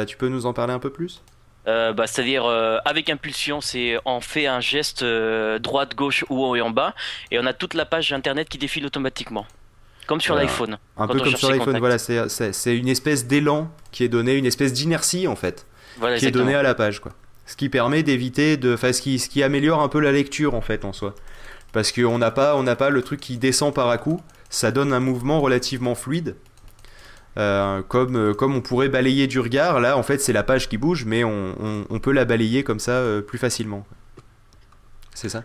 tu 0.07 0.17
peux 0.17 0.29
nous 0.29 0.47
en 0.47 0.53
parler 0.53 0.73
un 0.73 0.79
peu 0.79 0.91
plus? 0.91 1.23
Euh, 1.69 1.93
bah, 1.93 2.07
c'est-à-dire 2.07 2.47
euh, 2.47 2.79
avec 2.87 3.11
impulsion, 3.11 3.61
c'est 3.61 3.99
on 4.07 4.21
fait 4.21 4.47
un 4.47 4.61
geste 4.61 5.03
euh, 5.03 5.59
droite, 5.59 5.95
gauche 5.95 6.25
ou 6.31 6.43
haut 6.43 6.57
et 6.57 6.63
en 6.63 6.71
bas, 6.71 6.95
et 7.31 7.39
on 7.39 7.45
a 7.45 7.53
toute 7.53 7.75
la 7.75 7.85
page 7.85 8.11
internet 8.13 8.49
qui 8.49 8.57
défile 8.57 8.87
automatiquement, 8.87 9.47
comme 10.07 10.21
sur 10.21 10.35
l'iPhone. 10.35 10.79
Un 10.97 11.07
peu 11.07 11.19
comme 11.19 11.37
sur 11.37 11.51
l'iPhone, 11.51 11.79
voilà, 11.79 11.99
c'est 11.99 12.77
une 12.77 12.89
espèce 12.89 13.27
d'élan 13.27 13.71
qui 13.93 14.03
est 14.03 14.09
donné, 14.09 14.35
une 14.35 14.47
espèce 14.47 14.73
d'inertie 14.73 15.27
en 15.29 15.37
fait, 15.37 15.67
qui 16.17 16.27
est 16.27 16.31
donnée 16.31 16.55
à 16.55 16.63
la 16.63 16.75
page, 16.75 17.01
quoi. 17.01 17.13
Ce 17.45 17.57
qui 17.57 17.71
permet 17.71 18.03
d'éviter 18.03 18.59
de, 18.59 18.75
enfin, 18.75 18.93
ce 18.93 19.01
qui, 19.01 19.19
ce 19.19 19.31
qui 19.31 19.43
améliore 19.43 19.81
un 19.81 19.89
peu 19.89 20.01
la 20.01 20.13
lecture 20.13 20.55
en 20.55 20.61
fait 20.61 20.85
en 20.85 20.93
soi, 20.93 21.15
parce 21.73 21.93
qu'on 21.93 22.19
n'a 22.19 22.31
pas, 22.31 22.57
on 22.57 22.63
n'a 22.63 22.77
pas 22.77 22.91
le 22.91 23.03
truc 23.03 23.21
qui 23.21 23.39
descend 23.39 23.75
par 23.75 23.89
à 23.89 23.99
coup, 23.99 24.21
ça 24.51 24.71
donne 24.71 24.93
un 24.93 25.01
mouvement 25.01 25.41
relativement 25.41 25.95
fluide 25.95 26.37
euh, 27.39 27.83
comme, 27.83 28.17
euh, 28.17 28.35
comme 28.35 28.57
on 28.57 28.61
pourrait 28.61 28.89
balayer 28.89 29.29
du 29.29 29.39
regard. 29.39 29.81
Là, 29.81 29.97
en 29.97 30.03
fait, 30.03 30.19
c'est 30.19 30.33
la 30.33 30.43
page 30.43 30.69
qui 30.69 30.77
bouge, 30.77 31.05
mais 31.05 31.23
on, 31.23 31.87
on, 31.89 31.99
peut 32.01 32.11
la 32.11 32.25
balayer 32.25 32.65
comme 32.65 32.81
ça 32.81 32.93
euh, 32.93 33.21
plus 33.21 33.39
facilement. 33.39 33.87
C'est 35.15 35.29
ça? 35.29 35.45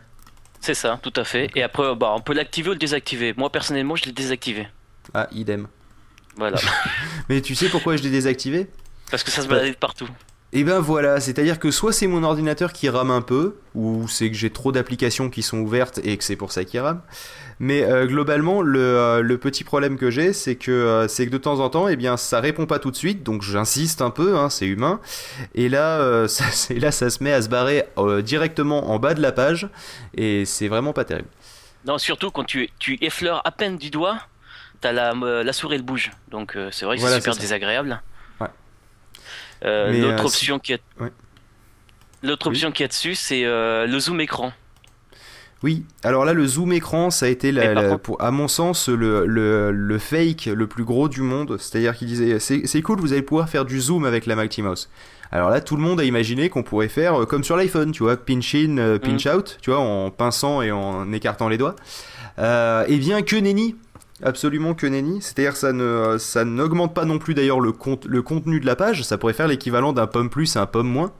C'est 0.60 0.74
ça, 0.74 1.00
tout 1.04 1.14
à 1.16 1.24
fait. 1.24 1.52
Et 1.56 1.62
après, 1.62 1.96
bah, 1.96 2.14
on 2.16 2.22
peut 2.22 2.34
l'activer 2.34 2.70
ou 2.70 2.74
le 2.74 2.80
désactiver. 2.80 3.34
Moi, 3.38 3.52
personnellement, 3.52 3.96
je 3.96 4.06
l'ai 4.06 4.12
désactivé. 4.12 4.68
Ah, 5.14 5.28
idem. 5.32 5.68
Voilà. 6.36 6.58
mais 7.30 7.42
tu 7.42 7.54
sais 7.54 7.70
pourquoi 7.70 7.96
je 7.96 8.02
l'ai 8.02 8.10
désactivé? 8.10 8.70
Parce 9.12 9.24
que 9.24 9.30
ça 9.30 9.44
se 9.44 9.48
balade 9.48 9.76
partout. 9.76 10.10
Et 10.56 10.60
eh 10.60 10.64
ben 10.64 10.80
voilà, 10.80 11.20
c'est-à-dire 11.20 11.58
que 11.58 11.72
soit 11.72 11.92
c'est 11.92 12.06
mon 12.06 12.22
ordinateur 12.22 12.74
qui 12.74 12.88
rame 12.88 13.10
un 13.10 13.24
peu, 13.24 13.56
ou 13.74 14.08
c'est 14.08 14.30
que 14.30 14.38
j'ai 14.38 14.52
trop 14.52 14.72
d'applications 14.72 15.32
qui 15.32 15.42
sont 15.42 15.58
ouvertes 15.58 16.00
et 16.04 16.16
que 16.16 16.24
c'est 16.24 16.36
pour 16.36 16.52
ça 16.52 16.64
qu'il 16.64 16.80
rame. 16.80 17.02
Mais 17.58 17.82
euh, 17.82 18.06
globalement, 18.06 18.62
euh, 18.64 19.22
le, 19.22 19.38
petit 19.40 19.64
problème 19.64 19.98
que 19.98 20.12
j'ai, 20.12 20.32
c'est 20.32 20.56
que, 20.56 20.70
euh, 20.70 21.08
c'est 21.08 21.26
que 21.26 21.32
de 21.32 21.40
temps 21.40 21.60
en 21.60 21.72
temps, 21.72 21.88
eh 21.88 21.96
bien, 21.96 22.18
ça 22.18 22.40
répond 22.40 22.68
pas 22.68 22.78
tout 22.78 22.92
de 22.92 22.96
suite, 22.96 23.24
donc 23.24 23.42
j'insiste 23.42 24.04
un 24.04 24.12
peu, 24.12 24.38
hein, 24.38 24.52
c'est 24.52 24.68
humain. 24.68 25.00
Et 25.56 25.70
là, 25.70 26.28
ça, 26.28 26.44
là, 26.76 26.92
ça 26.92 27.10
se 27.10 27.24
met 27.24 27.34
à 27.34 27.42
se 27.42 27.50
barrer 27.50 27.88
directement 28.22 28.92
en 28.92 29.00
bas 29.00 29.16
de 29.16 29.24
la 29.24 29.32
page, 29.32 29.68
et 30.16 30.46
c'est 30.46 30.68
vraiment 30.68 30.94
pas 30.94 31.04
terrible. 31.04 31.30
Non, 31.88 31.98
surtout 31.98 32.30
quand 32.30 32.44
tu, 32.44 32.70
tu 32.78 33.00
effleures 33.02 33.42
à 33.44 33.50
peine 33.50 33.78
du 33.78 33.90
doigt, 33.90 34.20
t'as 34.82 34.92
la, 34.92 35.16
la 35.16 35.54
souris 35.54 35.78
elle 35.78 35.82
bouge, 35.82 36.12
donc 36.30 36.56
c'est 36.70 36.86
vrai 36.86 36.98
que 36.98 37.02
c'est 37.02 37.16
super 37.16 37.36
désagréable. 37.38 38.04
Euh, 39.64 39.92
l'autre 39.92 40.24
euh, 40.24 40.28
option 40.28 40.60
qui 40.60 40.74
est 40.74 40.82
L'autre 42.22 42.48
option 42.48 42.72
qui 42.72 42.84
est 42.84 42.88
dessus, 42.88 43.16
c'est 43.16 43.44
euh, 43.44 43.86
le 43.86 44.00
zoom 44.00 44.22
écran. 44.22 44.54
Oui, 45.62 45.86
alors 46.04 46.26
là, 46.26 46.34
le 46.34 46.46
zoom 46.46 46.74
écran, 46.74 47.10
ça 47.10 47.26
a 47.26 47.30
été, 47.30 47.52
la, 47.52 47.98
pour, 47.98 48.22
à 48.22 48.32
mon 48.32 48.50
sens, 48.50 48.90
le, 48.90 49.26
le, 49.26 49.98
fake 49.98 50.46
le 50.46 50.68
plus 50.68 50.84
gros 50.84 51.08
du 51.08 51.22
monde. 51.22 51.58
C'est-à-dire 51.58 51.96
qu'il 51.96 52.08
disait 52.08 52.40
c'est 52.40 52.82
cool, 52.82 53.00
vous 53.00 53.14
allez 53.14 53.22
pouvoir 53.22 53.48
faire 53.48 53.64
du 53.64 53.80
zoom 53.80 54.06
avec 54.06 54.26
la 54.26 54.36
Mighty 54.36 54.62
Mouse. 54.62 54.90
Alors 55.32 55.50
là, 55.50 55.62
tout 55.62 55.78
le 55.78 55.82
monde 55.82 56.00
a 56.00 56.04
imaginé 56.04 56.50
qu'on 56.50 56.64
pourrait 56.64 56.90
faire 56.90 57.26
comme 57.28 57.44
sur 57.44 57.56
l'iPhone, 57.56 57.92
tu 57.92 58.04
vois, 58.04 58.18
pinch 58.18 58.56
in, 58.56 58.98
pinch 59.00 59.26
mm. 59.26 59.36
out, 59.36 59.58
tu 59.62 59.70
vois, 59.72 59.80
en 59.80 60.12
pinçant 60.12 60.62
et 60.62 60.72
en 60.72 61.12
écartant 61.14 61.48
les 61.48 61.58
doigts. 61.58 61.76
et 62.38 62.98
bien 62.98 63.22
que 63.22 63.38
nenni, 63.38 63.78
absolument 64.24 64.74
que 64.74 64.88
nenni. 64.88 65.22
C'est-à-dire 65.22 65.56
ça 65.56 65.74
ne 65.74 66.18
ça 66.18 66.46
n'augmente 66.46 66.94
pas 66.94 67.06
non 67.06 67.20
plus 67.20 67.34
d'ailleurs 67.34 67.60
le, 67.60 67.74
le 68.06 68.22
contenu 68.22 68.60
de 68.60 68.66
la 68.66 68.76
page. 68.76 69.04
Ça 69.04 69.18
pourrait 69.18 69.34
faire 69.34 69.48
l'équivalent 69.48 69.94
d'un 69.94 70.08
pomme 70.08 70.30
plus 70.30 70.56
et 70.56 70.60
un 70.60 70.66
pomme 70.66 70.88
moins. 70.88 71.12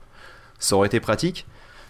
Ça 0.58 0.76
aurait 0.76 0.86
été 0.86 1.00
pratique. 1.00 1.46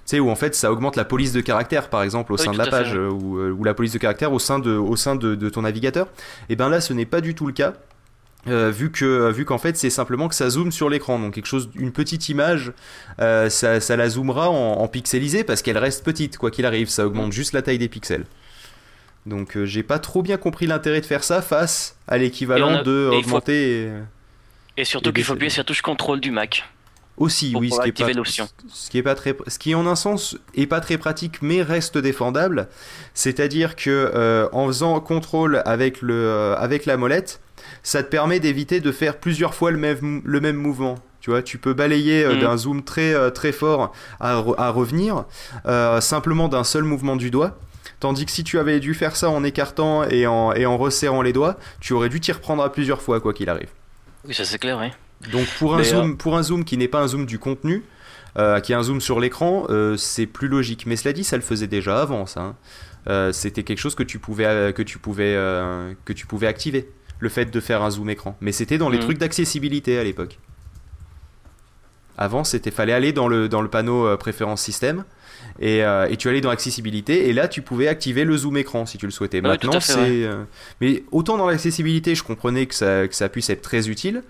Tu 0.06 0.10
sais, 0.10 0.20
où 0.20 0.28
en 0.28 0.36
fait 0.36 0.54
ça 0.54 0.70
augmente 0.70 0.96
la 0.96 1.06
police 1.06 1.32
de 1.32 1.40
caractère 1.40 1.88
par 1.88 2.02
exemple 2.02 2.34
au 2.34 2.36
sein 2.36 2.52
de 2.52 2.58
la 2.58 2.66
page 2.66 2.94
euh, 2.94 3.08
ou, 3.08 3.64
la 3.64 3.72
police 3.72 3.92
de 3.92 3.98
caractère 3.98 4.34
au 4.34 4.38
sein 4.38 4.58
de, 4.58 4.72
au 4.72 4.96
sein 4.96 5.16
de, 5.16 5.48
ton 5.48 5.62
navigateur. 5.62 6.08
Et 6.50 6.56
bien 6.56 6.68
là 6.68 6.82
ce 6.82 6.92
n'est 6.92 7.06
pas 7.06 7.22
du 7.22 7.34
tout 7.34 7.46
le 7.46 7.54
cas. 7.54 7.72
Euh, 8.46 8.70
vu 8.70 8.90
que 8.90 9.30
vu 9.30 9.46
qu'en 9.46 9.56
fait 9.56 9.74
c'est 9.78 9.88
simplement 9.88 10.28
que 10.28 10.34
ça 10.34 10.50
zoome 10.50 10.70
sur 10.70 10.90
l'écran 10.90 11.18
donc 11.18 11.32
quelque 11.32 11.46
chose 11.46 11.70
une 11.76 11.92
petite 11.92 12.28
image 12.28 12.74
euh, 13.18 13.48
ça, 13.48 13.80
ça, 13.80 13.96
la 13.96 14.10
zoomera 14.10 14.50
en, 14.50 14.86
pixelisé 14.86 15.44
parce 15.44 15.62
qu'elle 15.62 15.78
reste 15.78 16.04
petite 16.04 16.36
quoi 16.36 16.50
qu'il 16.50 16.66
arrive 16.66 16.90
ça 16.90 17.06
augmente 17.06 17.32
juste 17.32 17.54
la 17.54 17.62
taille 17.62 17.78
des 17.78 17.88
pixels 17.88 18.26
donc 19.26 19.56
euh, 19.56 19.64
j'ai 19.64 19.82
pas 19.82 19.98
trop 19.98 20.22
bien 20.22 20.36
compris 20.36 20.66
l'intérêt 20.66 21.00
de 21.00 21.06
faire 21.06 21.24
ça 21.24 21.42
face 21.42 21.96
à 22.08 22.18
l'équivalent 22.18 22.82
de 22.82 23.08
augmenter 23.12 23.90
et, 24.76 24.84
surtout 24.84 25.12
qu'il 25.12 25.24
faut 25.24 25.34
appuyer 25.34 25.50
sur 25.50 25.64
touche 25.64 25.82
contrôle 25.82 26.20
du 26.20 26.30
Mac 26.30 26.64
aussi 27.16 27.54
oui 27.56 27.70
ce 27.70 27.80
qui, 27.80 27.88
est 27.88 27.92
pas, 27.92 28.22
ce 28.68 28.90
qui 28.90 28.98
est 28.98 29.02
pas 29.02 29.14
très 29.14 29.36
ce 29.46 29.58
qui 29.58 29.74
en 29.74 29.86
un 29.86 29.94
sens 29.94 30.36
est 30.54 30.66
pas 30.66 30.80
très 30.80 30.98
pratique 30.98 31.42
mais 31.42 31.62
reste 31.62 31.96
défendable 31.96 32.68
c'est 33.14 33.38
à 33.38 33.46
dire 33.48 33.76
que 33.76 34.48
en 34.52 34.66
faisant 34.66 34.98
contrôle 35.00 35.62
avec 35.64 36.02
le 36.02 36.54
avec 36.58 36.86
la 36.86 36.96
molette 36.96 37.40
ça 37.82 38.02
te 38.02 38.08
permet 38.08 38.40
d'éviter 38.40 38.80
de 38.80 38.92
faire 38.92 39.18
plusieurs 39.18 39.54
fois 39.54 39.70
le 39.70 39.78
même, 39.78 40.22
le 40.24 40.40
même 40.40 40.56
mouvement. 40.56 40.96
Tu 41.20 41.30
vois, 41.30 41.42
tu 41.42 41.58
peux 41.58 41.72
balayer 41.72 42.24
euh, 42.24 42.36
mm. 42.36 42.40
d'un 42.40 42.56
zoom 42.56 42.82
très, 42.82 43.14
euh, 43.14 43.30
très 43.30 43.52
fort 43.52 43.92
à, 44.20 44.42
à 44.58 44.70
revenir, 44.70 45.24
euh, 45.66 46.00
simplement 46.00 46.48
d'un 46.48 46.64
seul 46.64 46.84
mouvement 46.84 47.16
du 47.16 47.30
doigt. 47.30 47.56
Tandis 48.00 48.26
que 48.26 48.30
si 48.30 48.44
tu 48.44 48.58
avais 48.58 48.80
dû 48.80 48.94
faire 48.94 49.16
ça 49.16 49.30
en 49.30 49.44
écartant 49.44 50.04
et 50.04 50.26
en, 50.26 50.52
et 50.52 50.66
en 50.66 50.76
resserrant 50.76 51.22
les 51.22 51.32
doigts, 51.32 51.56
tu 51.80 51.92
aurais 51.92 52.08
dû 52.08 52.20
t'y 52.20 52.32
reprendre 52.32 52.62
à 52.62 52.72
plusieurs 52.72 53.02
fois, 53.02 53.20
quoi 53.20 53.32
qu'il 53.32 53.48
arrive. 53.48 53.70
Oui, 54.26 54.34
ça 54.34 54.44
c'est 54.44 54.58
clair, 54.58 54.78
oui. 54.80 54.88
Donc 55.32 55.46
pour 55.58 55.74
un, 55.74 55.82
zoom, 55.82 56.16
pour 56.16 56.36
un 56.36 56.42
zoom 56.42 56.64
qui 56.64 56.76
n'est 56.76 56.88
pas 56.88 57.00
un 57.00 57.08
zoom 57.08 57.24
du 57.24 57.38
contenu, 57.38 57.82
qui 58.36 58.72
est 58.72 58.74
un 58.74 58.82
zoom 58.82 59.00
sur 59.00 59.20
l'écran, 59.20 59.66
c'est 59.96 60.26
plus 60.26 60.48
logique. 60.48 60.86
Mais 60.86 60.96
cela 60.96 61.12
dit, 61.12 61.24
ça 61.24 61.36
le 61.36 61.42
faisait 61.42 61.66
déjà 61.66 62.00
avant, 62.00 62.26
ça. 62.26 62.54
Hein. 63.06 63.32
C'était 63.32 63.62
quelque 63.62 63.78
chose 63.78 63.94
que 63.94 64.02
tu 64.02 64.18
pouvais, 64.18 64.72
que 64.74 64.82
tu 64.82 64.98
pouvais, 64.98 65.34
que 66.04 66.12
tu 66.12 66.26
pouvais 66.26 66.46
activer 66.46 66.90
le 67.20 67.28
fait 67.28 67.46
de 67.46 67.60
faire 67.60 67.82
un 67.82 67.90
zoom 67.90 68.10
écran. 68.10 68.36
Mais 68.40 68.52
c'était 68.52 68.78
dans 68.78 68.90
les 68.90 68.98
mm. 68.98 69.02
trucs 69.02 69.18
d'accessibilité 69.18 69.98
à 69.98 70.04
l'époque. 70.04 70.38
Avant, 72.16 72.44
c'était 72.44 72.70
fallait 72.70 72.92
aller 72.92 73.12
dans 73.12 73.28
le, 73.28 73.48
dans 73.48 73.60
le 73.60 73.68
panneau 73.68 74.06
euh, 74.06 74.16
préférence 74.16 74.62
système 74.62 75.04
et, 75.58 75.84
euh, 75.84 76.08
et, 76.08 76.16
tu 76.16 76.28
allais 76.28 76.40
dans 76.40 76.50
accessibilité 76.50 77.28
et 77.28 77.32
là 77.32 77.48
tu 77.48 77.62
pouvais 77.62 77.88
activer 77.88 78.24
le 78.24 78.36
zoom 78.36 78.56
écran 78.56 78.86
si 78.86 78.98
tu 78.98 79.06
le 79.06 79.12
souhaitais. 79.12 79.40
Maintenant, 79.40 79.80
c'est. 79.80 80.24
Euh, 80.24 80.44
mais 80.80 81.04
autant 81.12 81.36
dans 81.36 81.46
l'accessibilité, 81.46 82.14
je 82.14 82.22
comprenais 82.22 82.66
que 82.66 82.74
ça, 82.74 83.06
que 83.08 83.14
ça 83.14 83.28
puisse 83.28 83.50
être 83.50 83.62
très 83.62 83.88
utile, 83.88 84.22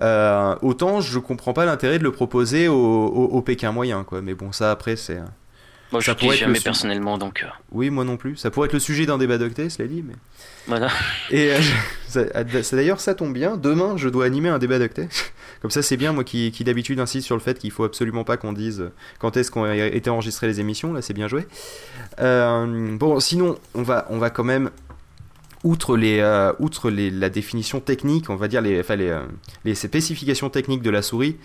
autant 0.00 1.00
je 1.00 1.18
comprends 1.18 1.52
pas 1.52 1.64
l'intérêt 1.64 1.98
de 1.98 2.04
le 2.04 2.12
proposer 2.12 2.68
au, 2.68 2.74
au, 2.74 3.42
Pékin 3.42 3.72
moyen, 3.72 4.04
quoi. 4.04 4.20
Mais 4.22 4.34
bon, 4.34 4.52
ça 4.52 4.70
après, 4.70 4.96
c'est. 4.96 5.18
Moi, 5.92 6.00
je 6.00 6.10
ne 6.12 6.32
jamais 6.32 6.60
personnellement, 6.60 7.18
donc. 7.18 7.44
Oui, 7.72 7.90
moi 7.90 8.04
non 8.04 8.16
plus. 8.16 8.36
Ça 8.36 8.50
pourrait 8.50 8.66
être 8.66 8.72
le 8.72 8.78
sujet 8.78 9.06
d'un 9.06 9.18
débat 9.18 9.38
d'octet, 9.38 9.68
cela 9.70 9.88
dit, 9.88 10.04
mais. 10.06 10.14
Voilà. 10.68 10.88
Et 11.30 11.52
euh, 12.16 12.62
d'ailleurs, 12.72 13.00
ça 13.00 13.14
tombe 13.14 13.32
bien. 13.32 13.56
Demain, 13.56 13.96
je 13.96 14.08
dois 14.08 14.24
animer 14.24 14.48
un 14.48 14.58
débat 14.58 14.78
d'octet. 14.78 15.08
Comme 15.62 15.70
ça, 15.70 15.82
c'est 15.82 15.96
bien, 15.96 16.12
moi 16.12 16.22
qui, 16.22 16.52
qui 16.52 16.64
d'habitude 16.64 17.00
insiste 17.00 17.26
sur 17.26 17.34
le 17.34 17.40
fait 17.40 17.58
qu'il 17.58 17.70
faut 17.72 17.84
absolument 17.84 18.24
pas 18.24 18.36
qu'on 18.36 18.52
dise 18.52 18.90
quand 19.18 19.36
est-ce 19.36 19.50
qu'on 19.50 19.64
a 19.64 19.76
été 19.76 20.08
enregistré 20.10 20.46
les 20.46 20.60
émissions. 20.60 20.92
Là, 20.92 21.02
c'est 21.02 21.12
bien 21.12 21.28
joué. 21.28 21.46
Euh, 22.20 22.96
bon, 22.96 23.18
sinon, 23.18 23.58
on 23.74 23.82
va, 23.82 24.06
on 24.10 24.18
va 24.18 24.30
quand 24.30 24.44
même 24.44 24.70
outre, 25.64 25.96
les, 25.96 26.20
euh, 26.20 26.52
outre 26.58 26.90
les, 26.90 27.10
la 27.10 27.28
définition 27.28 27.80
technique, 27.80 28.30
on 28.30 28.36
va 28.36 28.48
dire 28.48 28.60
les, 28.60 28.80
enfin 28.80 28.96
les, 28.96 29.16
les 29.64 29.74
spécifications 29.74 30.50
techniques 30.50 30.82
de 30.82 30.90
la 30.90 31.02
souris, 31.02 31.36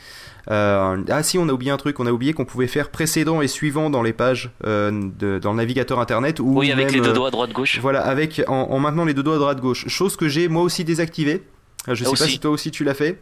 euh, 0.51 0.97
ah 1.09 1.23
si, 1.23 1.37
on 1.37 1.49
a 1.49 1.51
oublié 1.51 1.71
un 1.71 1.77
truc, 1.77 1.99
on 1.99 2.05
a 2.05 2.11
oublié 2.11 2.33
qu'on 2.33 2.45
pouvait 2.45 2.67
faire 2.67 2.89
précédent 2.89 3.41
et 3.41 3.47
suivant 3.47 3.89
dans 3.89 4.03
les 4.03 4.13
pages 4.13 4.51
euh, 4.65 4.91
de, 5.19 5.39
dans 5.39 5.51
le 5.51 5.57
navigateur 5.57 5.99
internet. 5.99 6.39
Ou 6.39 6.59
oui, 6.59 6.71
avec 6.71 6.91
les 6.91 7.01
deux 7.01 7.13
doigts 7.13 7.31
droite-gauche. 7.31 7.79
Voilà, 7.81 8.01
avec, 8.01 8.41
en, 8.47 8.79
maintenant 8.79 9.05
les 9.05 9.13
deux 9.13 9.23
doigts 9.23 9.37
droite-gauche. 9.37 9.87
Chose 9.87 10.15
que 10.15 10.27
j'ai 10.27 10.47
moi 10.47 10.63
aussi 10.63 10.83
désactivée. 10.83 11.43
Je 11.87 12.03
sais 12.03 12.09
pas 12.09 12.27
si 12.27 12.39
toi 12.39 12.49
aussi 12.49 12.71
tu 12.71 12.83
l'as 12.83 12.95
fait. 12.95 13.21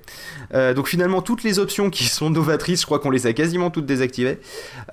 Euh, 0.53 0.73
donc 0.73 0.87
finalement 0.87 1.21
toutes 1.21 1.43
les 1.43 1.59
options 1.59 1.89
qui 1.89 2.05
sont 2.05 2.29
novatrices, 2.29 2.79
je 2.79 2.85
crois 2.85 2.99
qu'on 2.99 3.09
les 3.09 3.27
a 3.27 3.33
quasiment 3.33 3.69
toutes 3.69 3.85
désactivées 3.85 4.39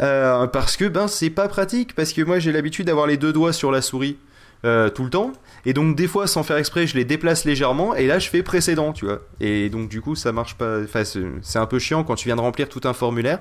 parce 0.00 0.76
que 0.76 0.86
ben 0.86 1.06
c'est 1.06 1.30
pas 1.30 1.46
pratique 1.46 1.94
parce 1.94 2.12
que 2.12 2.22
moi 2.22 2.40
j'ai 2.40 2.50
l'habitude 2.50 2.86
d'avoir 2.86 3.06
les 3.06 3.16
deux 3.16 3.32
doigts 3.32 3.52
sur 3.52 3.70
la 3.70 3.80
souris 3.80 4.16
tout 4.62 5.04
le 5.04 5.10
temps. 5.10 5.32
Et 5.64 5.72
donc 5.72 5.96
des 5.96 6.06
fois 6.06 6.26
sans 6.26 6.42
faire 6.42 6.56
exprès 6.56 6.86
je 6.86 6.96
les 6.96 7.04
déplace 7.04 7.44
légèrement. 7.44 7.94
Et 7.94 8.06
là 8.06 8.18
je 8.18 8.28
fais 8.28 8.42
précédent 8.42 8.92
tu 8.92 9.06
vois. 9.06 9.20
Et 9.40 9.68
donc 9.70 9.88
du 9.88 10.00
coup 10.00 10.14
ça 10.14 10.32
marche 10.32 10.54
pas. 10.54 10.80
Enfin, 10.82 11.02
c'est 11.04 11.58
un 11.58 11.66
peu 11.66 11.78
chiant 11.78 12.04
quand 12.04 12.14
tu 12.14 12.28
viens 12.28 12.36
de 12.36 12.40
remplir 12.40 12.68
tout 12.68 12.82
un 12.84 12.92
formulaire. 12.92 13.40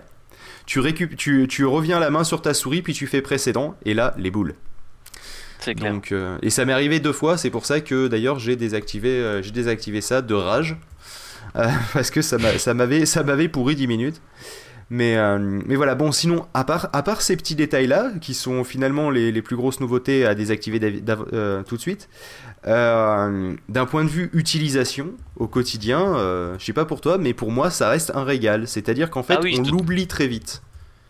Tu, 0.65 0.79
récup 0.79 1.15
tu, 1.15 1.47
tu 1.49 1.65
reviens 1.65 1.99
la 1.99 2.09
main 2.09 2.23
sur 2.23 2.41
ta 2.41 2.53
souris 2.53 2.81
puis 2.81 2.93
tu 2.93 3.07
fais 3.07 3.21
précédent. 3.21 3.75
Et 3.85 3.93
là 3.93 4.13
les 4.17 4.31
boules. 4.31 4.55
C'est 5.59 5.75
clair. 5.75 5.91
Donc, 5.91 6.11
euh, 6.11 6.37
et 6.41 6.49
ça 6.49 6.65
m'est 6.65 6.73
arrivé 6.73 6.99
deux 6.99 7.13
fois, 7.13 7.37
c'est 7.37 7.49
pour 7.49 7.65
ça 7.65 7.81
que 7.81 8.07
d'ailleurs 8.07 8.39
j'ai 8.39 8.55
désactivé, 8.55 9.09
euh, 9.09 9.41
j'ai 9.41 9.51
désactivé 9.51 9.99
ça 10.01 10.21
de 10.21 10.33
rage, 10.33 10.77
euh, 11.57 11.67
parce 11.93 12.11
que 12.11 12.21
ça 12.21 12.37
m'avait, 12.73 13.05
ça 13.05 13.23
m'avait 13.23 13.49
pourri 13.49 13.75
10 13.75 13.87
minutes. 13.87 14.21
Mais, 14.89 15.17
euh, 15.17 15.37
mais 15.39 15.75
voilà, 15.75 15.93
bon, 15.93 16.11
sinon, 16.11 16.47
à 16.53 16.63
part, 16.63 16.89
à 16.93 17.03
part 17.03 17.21
ces 17.21 17.37
petits 17.37 17.55
détails-là, 17.55 18.11
qui 18.21 18.33
sont 18.33 18.63
finalement 18.63 19.11
les, 19.11 19.31
les, 19.31 19.41
plus 19.41 19.55
grosses 19.55 19.79
nouveautés 19.79 20.25
à 20.25 20.33
désactiver 20.33 20.79
euh, 21.33 21.63
tout 21.63 21.75
de 21.75 21.81
suite, 21.81 22.09
euh, 22.65 23.55
d'un 23.69 23.85
point 23.85 24.03
de 24.03 24.09
vue 24.09 24.31
utilisation 24.33 25.11
au 25.35 25.47
quotidien, 25.47 26.15
je 26.57 26.63
sais 26.63 26.73
pas 26.73 26.85
pour 26.85 27.01
toi, 27.01 27.17
mais 27.17 27.33
pour 27.33 27.51
moi, 27.51 27.69
ça 27.69 27.89
reste 27.89 28.11
un 28.15 28.23
régal. 28.23 28.67
C'est-à-dire 28.67 29.11
qu'en 29.11 29.23
fait, 29.23 29.37
ah 29.37 29.45
on 29.59 29.61
l'oublie 29.63 30.07
très 30.07 30.27
vite. 30.27 30.63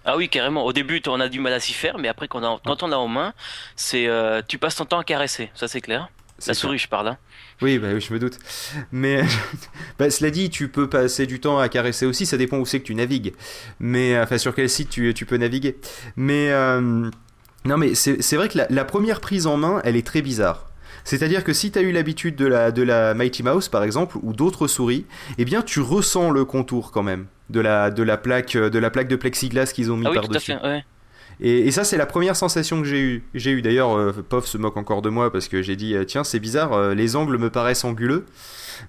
Ah 0.05 0.17
oui, 0.17 0.27
carrément. 0.27 0.65
Au 0.65 0.73
début, 0.73 1.01
on 1.07 1.19
a 1.19 1.29
du 1.29 1.39
mal 1.39 1.53
à 1.53 1.59
s'y 1.59 1.73
faire, 1.73 1.97
mais 1.99 2.07
après, 2.07 2.27
quand 2.27 2.43
on, 2.43 2.59
quand 2.65 2.83
on 2.83 2.87
l'a 2.87 2.99
en 2.99 3.07
main, 3.07 3.33
c'est, 3.75 4.09
tu 4.47 4.57
passes 4.57 4.75
ton 4.75 4.85
temps 4.85 4.99
à 4.99 5.03
caresser, 5.05 5.51
ça 5.55 5.69
c'est 5.69 5.81
clair. 5.81 6.09
La 6.47 6.53
souris, 6.53 6.77
je 6.77 6.87
parle. 6.87 7.09
Hein. 7.09 7.17
Oui, 7.61 7.77
bah 7.77 7.99
je 7.99 8.13
me 8.13 8.19
doute. 8.19 8.39
Mais 8.91 9.23
bah, 9.99 10.09
cela 10.09 10.31
dit, 10.31 10.49
tu 10.49 10.69
peux 10.69 10.87
passer 10.87 11.25
du 11.25 11.39
temps 11.39 11.59
à 11.59 11.69
caresser 11.69 12.05
aussi, 12.05 12.25
ça 12.25 12.37
dépend 12.37 12.57
où 12.57 12.65
c'est 12.65 12.79
que 12.79 12.85
tu 12.85 12.95
navigues. 12.95 13.33
Mais 13.79 14.19
enfin, 14.19 14.37
sur 14.37 14.55
quel 14.55 14.69
site 14.69 14.89
tu, 14.89 15.13
tu 15.13 15.25
peux 15.25 15.37
naviguer. 15.37 15.77
Mais 16.15 16.51
euh, 16.51 17.09
non, 17.65 17.77
mais 17.77 17.93
c'est 17.95 18.35
vrai 18.35 18.47
que 18.47 18.57
la, 18.69 18.85
première 18.85 19.19
prise 19.19 19.45
en 19.47 19.57
main, 19.57 19.81
elle 19.83 19.95
est 19.95 20.05
très 20.05 20.21
bizarre. 20.21 20.65
C'est-à-dire 21.03 21.43
que 21.43 21.53
si 21.53 21.71
tu 21.71 21.79
as 21.79 21.81
eu 21.81 21.91
l'habitude 21.91 22.35
de 22.35 22.45
la, 22.45 22.71
de 22.71 22.83
la 22.83 23.13
Mighty 23.13 23.43
Mouse, 23.43 23.69
par 23.69 23.83
exemple, 23.83 24.17
ou 24.21 24.33
d'autres 24.33 24.67
souris, 24.67 25.05
eh 25.37 25.45
bien, 25.45 25.61
tu 25.61 25.79
ressens 25.79 26.31
le 26.31 26.45
contour 26.45 26.91
quand 26.91 27.03
même 27.03 27.25
de 27.49 27.59
la, 27.59 27.89
de 27.89 28.03
la, 28.03 28.17
plaque, 28.17 28.55
de, 28.55 28.79
la 28.79 28.89
plaque 28.89 29.07
de 29.07 29.15
plexiglas 29.15 29.71
qu'ils 29.73 29.91
ont 29.91 29.97
mis 29.97 30.05
ah 30.05 30.11
oui, 30.11 30.15
par-dessus. 30.15 30.53
Ouais. 30.63 30.85
Et, 31.41 31.71
ça, 31.71 31.85
c'est 31.85 31.97
la 31.97 32.05
première 32.05 32.35
sensation 32.35 32.81
que 32.81 32.87
j'ai 32.87 32.99
eue. 32.99 33.23
J'ai 33.33 33.51
eu 33.51 33.61
d'ailleurs, 33.61 33.97
euh, 33.97 34.11
Pof 34.27 34.45
se 34.45 34.57
moque 34.57 34.75
encore 34.75 35.01
de 35.01 35.09
moi 35.09 35.31
parce 35.31 35.47
que 35.47 35.61
j'ai 35.61 35.77
dit, 35.77 35.95
euh, 35.95 36.03
tiens, 36.03 36.25
c'est 36.25 36.39
bizarre, 36.39 36.73
euh, 36.73 36.93
les 36.93 37.15
angles 37.15 37.37
me 37.37 37.49
paraissent 37.49 37.85
anguleux. 37.85 38.25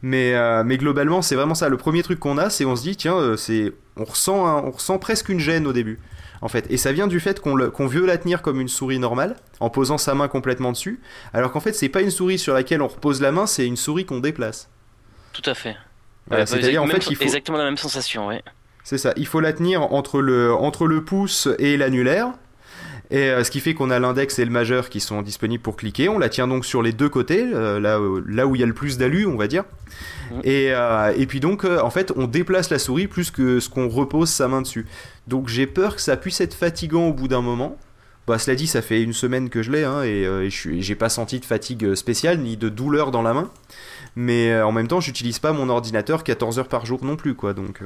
Mais, 0.03 0.35
mais 0.65 0.79
globalement, 0.79 1.21
c'est 1.21 1.35
vraiment 1.35 1.57
ça. 1.57 1.69
Le 1.69 1.77
premier 1.77 2.05
truc 2.05 2.21
qu'on 2.21 2.39
a, 2.39 2.49
c'est 2.49 2.65
on 2.65 2.77
se 2.77 2.83
dit, 2.83 2.95
tiens, 2.95 3.37
c'est, 3.37 3.73
on 3.97 4.05
ressent, 4.05 4.65
on 4.65 4.71
ressent 4.71 4.99
presque 4.99 5.29
une 5.31 5.41
gêne 5.41 5.67
au 5.67 5.73
début. 5.73 5.99
En 6.43 6.49
fait, 6.49 6.65
et 6.71 6.77
ça 6.77 6.93
vient 6.93 7.09
du 7.09 7.19
fait 7.19 7.41
qu'on, 7.41 7.57
qu'on 7.71 7.89
veut 7.89 8.07
la 8.07 8.17
tenir 8.17 8.41
comme 8.41 8.61
une 8.61 8.69
souris 8.69 9.01
normale, 9.01 9.35
en 9.59 9.69
posant 9.69 9.99
sa 9.99 10.15
main 10.15 10.29
complètement 10.29 10.71
dessus, 10.71 11.01
alors 11.35 11.51
qu'en 11.51 11.59
fait, 11.59 11.73
c'est 11.73 11.89
pas 11.89 12.03
une 12.03 12.13
souris 12.13 12.39
sur 12.39 12.55
laquelle 12.55 12.83
on 12.83 12.87
repose 12.87 13.21
la 13.21 13.33
main, 13.33 13.47
c'est 13.47 13.67
une 13.67 13.77
souris 13.77 14.07
qu'on 14.07 14.21
déplace. 14.21 14.71
Tout 15.33 15.43
à 15.45 15.55
fait. 15.55 15.77
c'est-à-dire 16.31 16.85
en 16.85 16.87
fait, 16.87 17.11
il 17.11 17.17
faut... 17.17 17.25
exactement 17.25 17.59
la 17.59 17.65
même 17.65 17.77
sensation, 17.77 18.29
ouais. 18.29 18.45
C'est 18.91 18.99
ça, 18.99 19.13
il 19.17 19.29
faut 19.29 19.39
la 19.39 19.53
tenir 19.53 19.83
entre 19.93 20.21
le, 20.21 20.53
entre 20.53 20.89
le 20.89 21.05
pouce 21.05 21.49
et 21.61 21.77
l'annulaire. 21.77 22.33
Et 23.13 23.31
euh, 23.31 23.45
ce 23.45 23.53
qui 23.53 23.61
fait 23.61 23.73
qu'on 23.73 23.89
a 23.89 24.01
l'index 24.01 24.41
et 24.41 24.45
le 24.45 24.51
majeur 24.51 24.89
qui 24.89 24.99
sont 24.99 25.23
disponibles 25.23 25.63
pour 25.63 25.77
cliquer. 25.77 26.09
On 26.09 26.19
la 26.19 26.29
tient 26.29 26.49
donc 26.49 26.65
sur 26.65 26.83
les 26.83 26.93
deux 26.93 27.09
côtés, 27.09 27.47
euh, 27.55 27.79
là, 27.79 28.01
là 28.27 28.49
où 28.49 28.57
il 28.57 28.61
y 28.61 28.65
a 28.65 28.67
le 28.67 28.73
plus 28.73 28.99
d'alu, 28.99 29.27
on 29.27 29.37
va 29.37 29.47
dire. 29.47 29.63
Mmh. 30.33 30.41
Et, 30.43 30.75
euh, 30.75 31.13
et, 31.17 31.27
puis 31.27 31.39
donc, 31.39 31.65
en 31.65 31.91
fait, 31.91 32.13
on 32.17 32.27
déplace 32.27 32.69
la 32.71 32.81
souris 32.81 33.07
plus 33.07 33.31
que 33.31 33.61
ce 33.61 33.69
qu'on 33.69 33.89
repose 33.89 34.29
sa 34.29 34.49
main 34.49 34.61
dessus. 34.61 34.87
Donc 35.29 35.47
j'ai 35.47 35.69
peur 35.69 35.95
que 35.95 36.03
ça 36.03 36.17
puisse 36.17 36.41
être 36.41 36.55
fatigant 36.55 37.07
au 37.07 37.13
bout 37.13 37.29
d'un 37.29 37.43
moment. 37.43 37.77
Bah, 38.27 38.41
cela 38.41 38.57
dit, 38.57 38.67
ça 38.67 38.83
fait 38.83 39.05
une 39.05 39.13
semaine 39.13 39.51
que 39.51 39.63
je 39.63 39.71
l'ai, 39.71 39.85
hein, 39.85 40.03
et, 40.03 40.23
et 40.23 40.51
j'ai 40.51 40.95
pas 40.97 41.11
senti 41.11 41.39
de 41.39 41.45
fatigue 41.45 41.95
spéciale 41.95 42.41
ni 42.41 42.57
de 42.57 42.69
douleur 42.69 43.13
dans 43.13 43.23
la 43.23 43.35
main. 43.35 43.53
Mais 44.17 44.61
en 44.61 44.73
même 44.73 44.89
temps, 44.89 45.01
j'utilise 45.01 45.39
pas 45.39 45.53
mon 45.53 45.69
ordinateur 45.69 46.25
14 46.25 46.59
heures 46.59 46.69
par 46.69 46.87
jour 46.87 47.05
non 47.05 47.15
plus, 47.15 47.37
quoi. 47.37 47.55
Donc. 47.55 47.83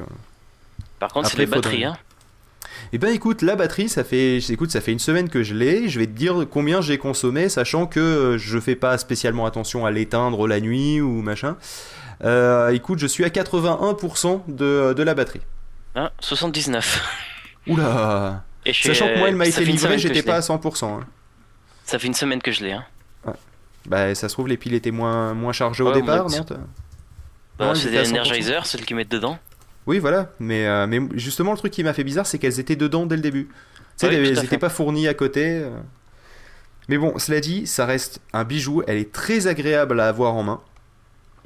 Par 0.99 1.13
contre, 1.13 1.29
c'est 1.29 1.39
les 1.39 1.47
batteries, 1.47 1.85
hein. 1.85 1.97
Eh 2.93 2.99
ben 2.99 3.13
écoute, 3.13 3.43
la 3.43 3.57
batterie, 3.57 3.89
ça 3.89 4.05
fait, 4.05 4.39
écoute, 4.39 4.71
ça 4.71 4.81
fait 4.81 4.93
une 4.93 4.99
semaine 4.99 5.29
que 5.29 5.43
je 5.43 5.55
l'ai. 5.55 5.89
Je 5.89 5.99
vais 5.99 6.07
te 6.07 6.13
dire 6.13 6.47
combien 6.51 6.81
j'ai 6.81 6.99
consommé, 6.99 7.49
sachant 7.49 7.87
que 7.87 8.01
euh, 8.01 8.39
je 8.39 8.59
fais 8.59 8.77
pas 8.77 8.99
spécialement 8.99 9.47
attention 9.47 9.87
à 9.87 9.91
l'éteindre 9.91 10.47
la 10.47 10.61
nuit 10.61 11.01
ou 11.01 11.23
machin. 11.23 11.57
Euh, 12.23 12.71
écoute, 12.71 12.99
je 12.99 13.07
suis 13.07 13.25
à 13.25 13.29
81% 13.29 14.43
de, 14.49 14.93
de, 14.93 15.03
la 15.03 15.15
batterie. 15.15 15.41
Ah, 15.95 16.13
79. 16.21 17.03
Oula 17.67 18.45
Sachant 18.73 19.09
que 19.09 19.19
moi, 19.19 19.29
elle 19.29 19.37
m'a 19.37 19.47
été 19.47 19.65
livrée, 19.65 19.99
j'étais 19.99 20.23
pas 20.23 20.37
à 20.37 20.41
100%. 20.41 20.85
Hein. 20.85 21.01
Ça 21.85 21.99
fait 21.99 22.07
une 22.07 22.15
semaine 22.15 22.41
que 22.41 22.53
je 22.53 22.65
l'ai. 22.65 22.73
Hein. 22.73 22.85
Bah, 23.87 24.15
ça 24.15 24.29
se 24.29 24.35
trouve, 24.35 24.49
les 24.49 24.57
piles 24.57 24.75
étaient 24.75 24.91
moins, 24.91 25.35
moins 25.35 25.53
chargées 25.53 25.83
au 25.83 25.93
départ, 25.93 26.29
non 26.31 26.45
bah, 27.59 27.75
C'est 27.75 27.91
des 27.91 28.11
Energizer, 28.11 28.67
celles 28.67 28.85
qu'ils 28.85 28.97
mettent 28.97 29.11
dedans. 29.11 29.39
Oui, 29.87 29.99
voilà. 29.99 30.31
Mais, 30.41 30.67
euh, 30.67 30.87
mais 30.87 31.01
justement, 31.15 31.53
le 31.53 31.59
truc 31.59 31.73
qui 31.73 31.85
m'a 31.85 31.93
fait 31.93 32.05
bizarre, 32.05 32.27
c'est 32.27 32.39
qu'elles 32.39 32.61
étaient 32.61 32.77
dedans 32.77 33.07
dès 33.07 33.17
le 33.17 33.23
début. 33.23 33.49
Tu 33.99 34.07
sais, 34.07 34.15
elles 34.15 34.41
n'étaient 34.41 34.59
pas 34.59 34.71
fournies 34.71 35.09
à 35.09 35.15
côté. 35.15 35.61
Euh. 35.63 35.71
Mais 36.89 36.99
bon, 36.99 37.19
cela 37.19 37.41
dit, 37.41 37.67
ça 37.67 37.87
reste 37.87 38.21
un 38.33 38.45
bijou. 38.45 38.83
Elle 38.87 38.99
est 38.99 39.13
très 39.13 39.47
agréable 39.47 40.01
à 40.01 40.09
avoir 40.09 40.35
en 40.35 40.43
main. 40.43 40.61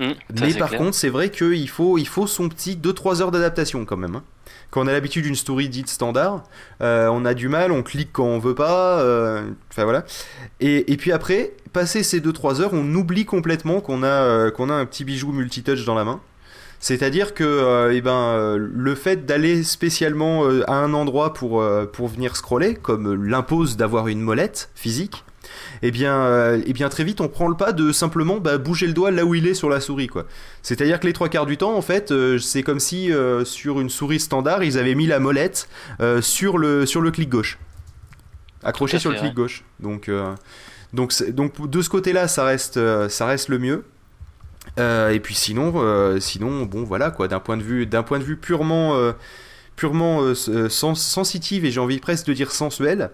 Mmh, 0.01 0.11
Mais 0.41 0.55
par 0.55 0.69
clair. 0.69 0.81
contre, 0.81 0.95
c'est 0.95 1.09
vrai 1.09 1.29
qu'il 1.31 1.69
faut, 1.69 1.99
il 1.99 2.07
faut 2.07 2.29
son 2.29 2.49
petit 2.49 2.77
2-3 2.77 3.21
heures 3.21 3.31
d'adaptation 3.33 3.85
quand 3.85 3.97
même. 3.97 4.15
hein. 4.17 4.23
Quand 4.71 4.83
on 4.83 4.87
a 4.87 4.93
l'habitude 4.93 5.25
d'une 5.25 5.35
souris 5.35 5.69
dite 5.69 5.89
standard, 5.89 6.45
euh, 6.83 7.09
on 7.09 7.25
a 7.25 7.35
du 7.35 7.49
mal, 7.49 7.73
on 7.73 7.83
clique 7.83 8.11
quand 8.13 8.25
on 8.27 8.39
veut 8.39 8.55
pas. 8.55 9.01
euh, 9.01 9.43
Enfin 9.71 9.83
voilà. 9.85 10.05
Et, 10.61 10.93
et 10.93 10.97
puis 10.97 11.11
après, 11.11 11.53
passer 11.73 12.03
ces 12.05 12.21
2-3 12.21 12.61
heures, 12.61 12.71
on 12.75 12.95
oublie 12.95 13.25
complètement 13.25 13.81
qu'on 13.81 14.03
a, 14.05 14.07
euh, 14.07 14.51
qu'on 14.53 14.71
a 14.71 14.75
un 14.75 14.87
petit 14.87 15.05
bijou 15.05 15.33
multitouch 15.33 15.85
dans 15.85 15.95
la 15.97 16.05
main. 16.05 16.21
C'est-à-dire 16.81 17.35
que 17.35 17.43
euh, 17.45 17.93
eh 17.93 18.01
ben, 18.01 18.13
euh, 18.13 18.57
le 18.73 18.95
fait 18.95 19.27
d'aller 19.27 19.63
spécialement 19.65 20.45
euh, 20.45 20.63
à 20.71 20.75
un 20.77 20.95
endroit 20.95 21.35
pour, 21.35 21.65
pour 21.93 22.09
venir 22.09 22.37
scroller, 22.37 22.75
comme 22.75 23.25
l'impose 23.25 23.77
d'avoir 23.77 24.07
une 24.09 24.21
molette 24.21 24.71
physique, 24.75 25.25
eh 25.83 25.91
bien, 25.91 26.55
eh 26.65 26.73
bien 26.73 26.89
très 26.89 27.05
vite 27.05 27.21
on 27.21 27.29
prend 27.29 27.49
le 27.49 27.57
pas 27.57 27.73
de 27.73 27.91
simplement 27.93 28.37
bah, 28.39 28.59
bouger 28.59 28.87
le 28.87 28.93
doigt 28.93 29.11
là 29.11 29.25
où 29.25 29.35
il 29.35 29.47
est 29.47 29.55
sur 29.55 29.69
la 29.71 29.81
souris. 29.81 30.07
quoi. 30.09 30.25
C'est-à-dire 30.63 31.01
que 31.01 31.07
les 31.07 31.13
trois 31.13 31.29
quarts 31.29 31.47
du 31.47 31.57
temps, 31.57 31.75
en 31.75 31.83
fait, 31.83 32.13
c'est 32.39 32.63
comme 32.63 32.81
si 32.81 33.11
sur 33.45 33.81
une 33.81 33.89
souris 33.91 34.21
standard, 34.21 34.63
ils 34.63 34.79
avaient 34.79 34.95
mis 34.95 35.07
la 35.07 35.19
molette 35.21 35.69
sur, 36.21 36.59
le, 36.59 36.87
sur 36.87 37.01
le 37.01 37.11
clic 37.11 37.29
gauche. 37.29 37.59
Accroché 38.63 38.99
sur 38.99 39.11
le 39.11 39.17
clic 39.23 39.35
gauche. 39.35 39.65
Donc, 39.81 40.11
donc, 40.93 41.13
c'est- 41.13 41.33
donc 41.33 41.69
de 41.69 41.83
ce 41.83 41.89
côté-là, 41.89 42.29
ça 42.29 42.45
reste, 42.45 42.79
ça 43.09 43.27
reste 43.27 43.49
le 43.49 43.59
mieux. 43.59 43.85
Euh, 44.79 45.11
et 45.11 45.21
puis 45.21 45.35
sinon, 45.35 45.73
euh, 45.77 46.21
sinon, 46.21 46.65
bon 46.65 46.85
voilà 46.85 47.11
quoi, 47.11 47.29
d'un 47.29 47.41
point 47.41 47.57
de 47.57 47.63
vue, 47.63 47.87
d'un 47.87 48.03
point 48.03 48.19
de 48.19 48.25
vue 48.25 48.37
purement, 48.37 48.95
euh, 48.97 49.13
purement 49.77 50.21
euh, 50.23 50.35
sens- 50.69 51.03
sensitive 51.03 51.65
et 51.65 51.71
j'ai 51.71 51.81
envie 51.81 51.99
presque 52.01 52.27
de 52.27 52.33
dire 52.33 52.53
sensuel, 52.53 53.11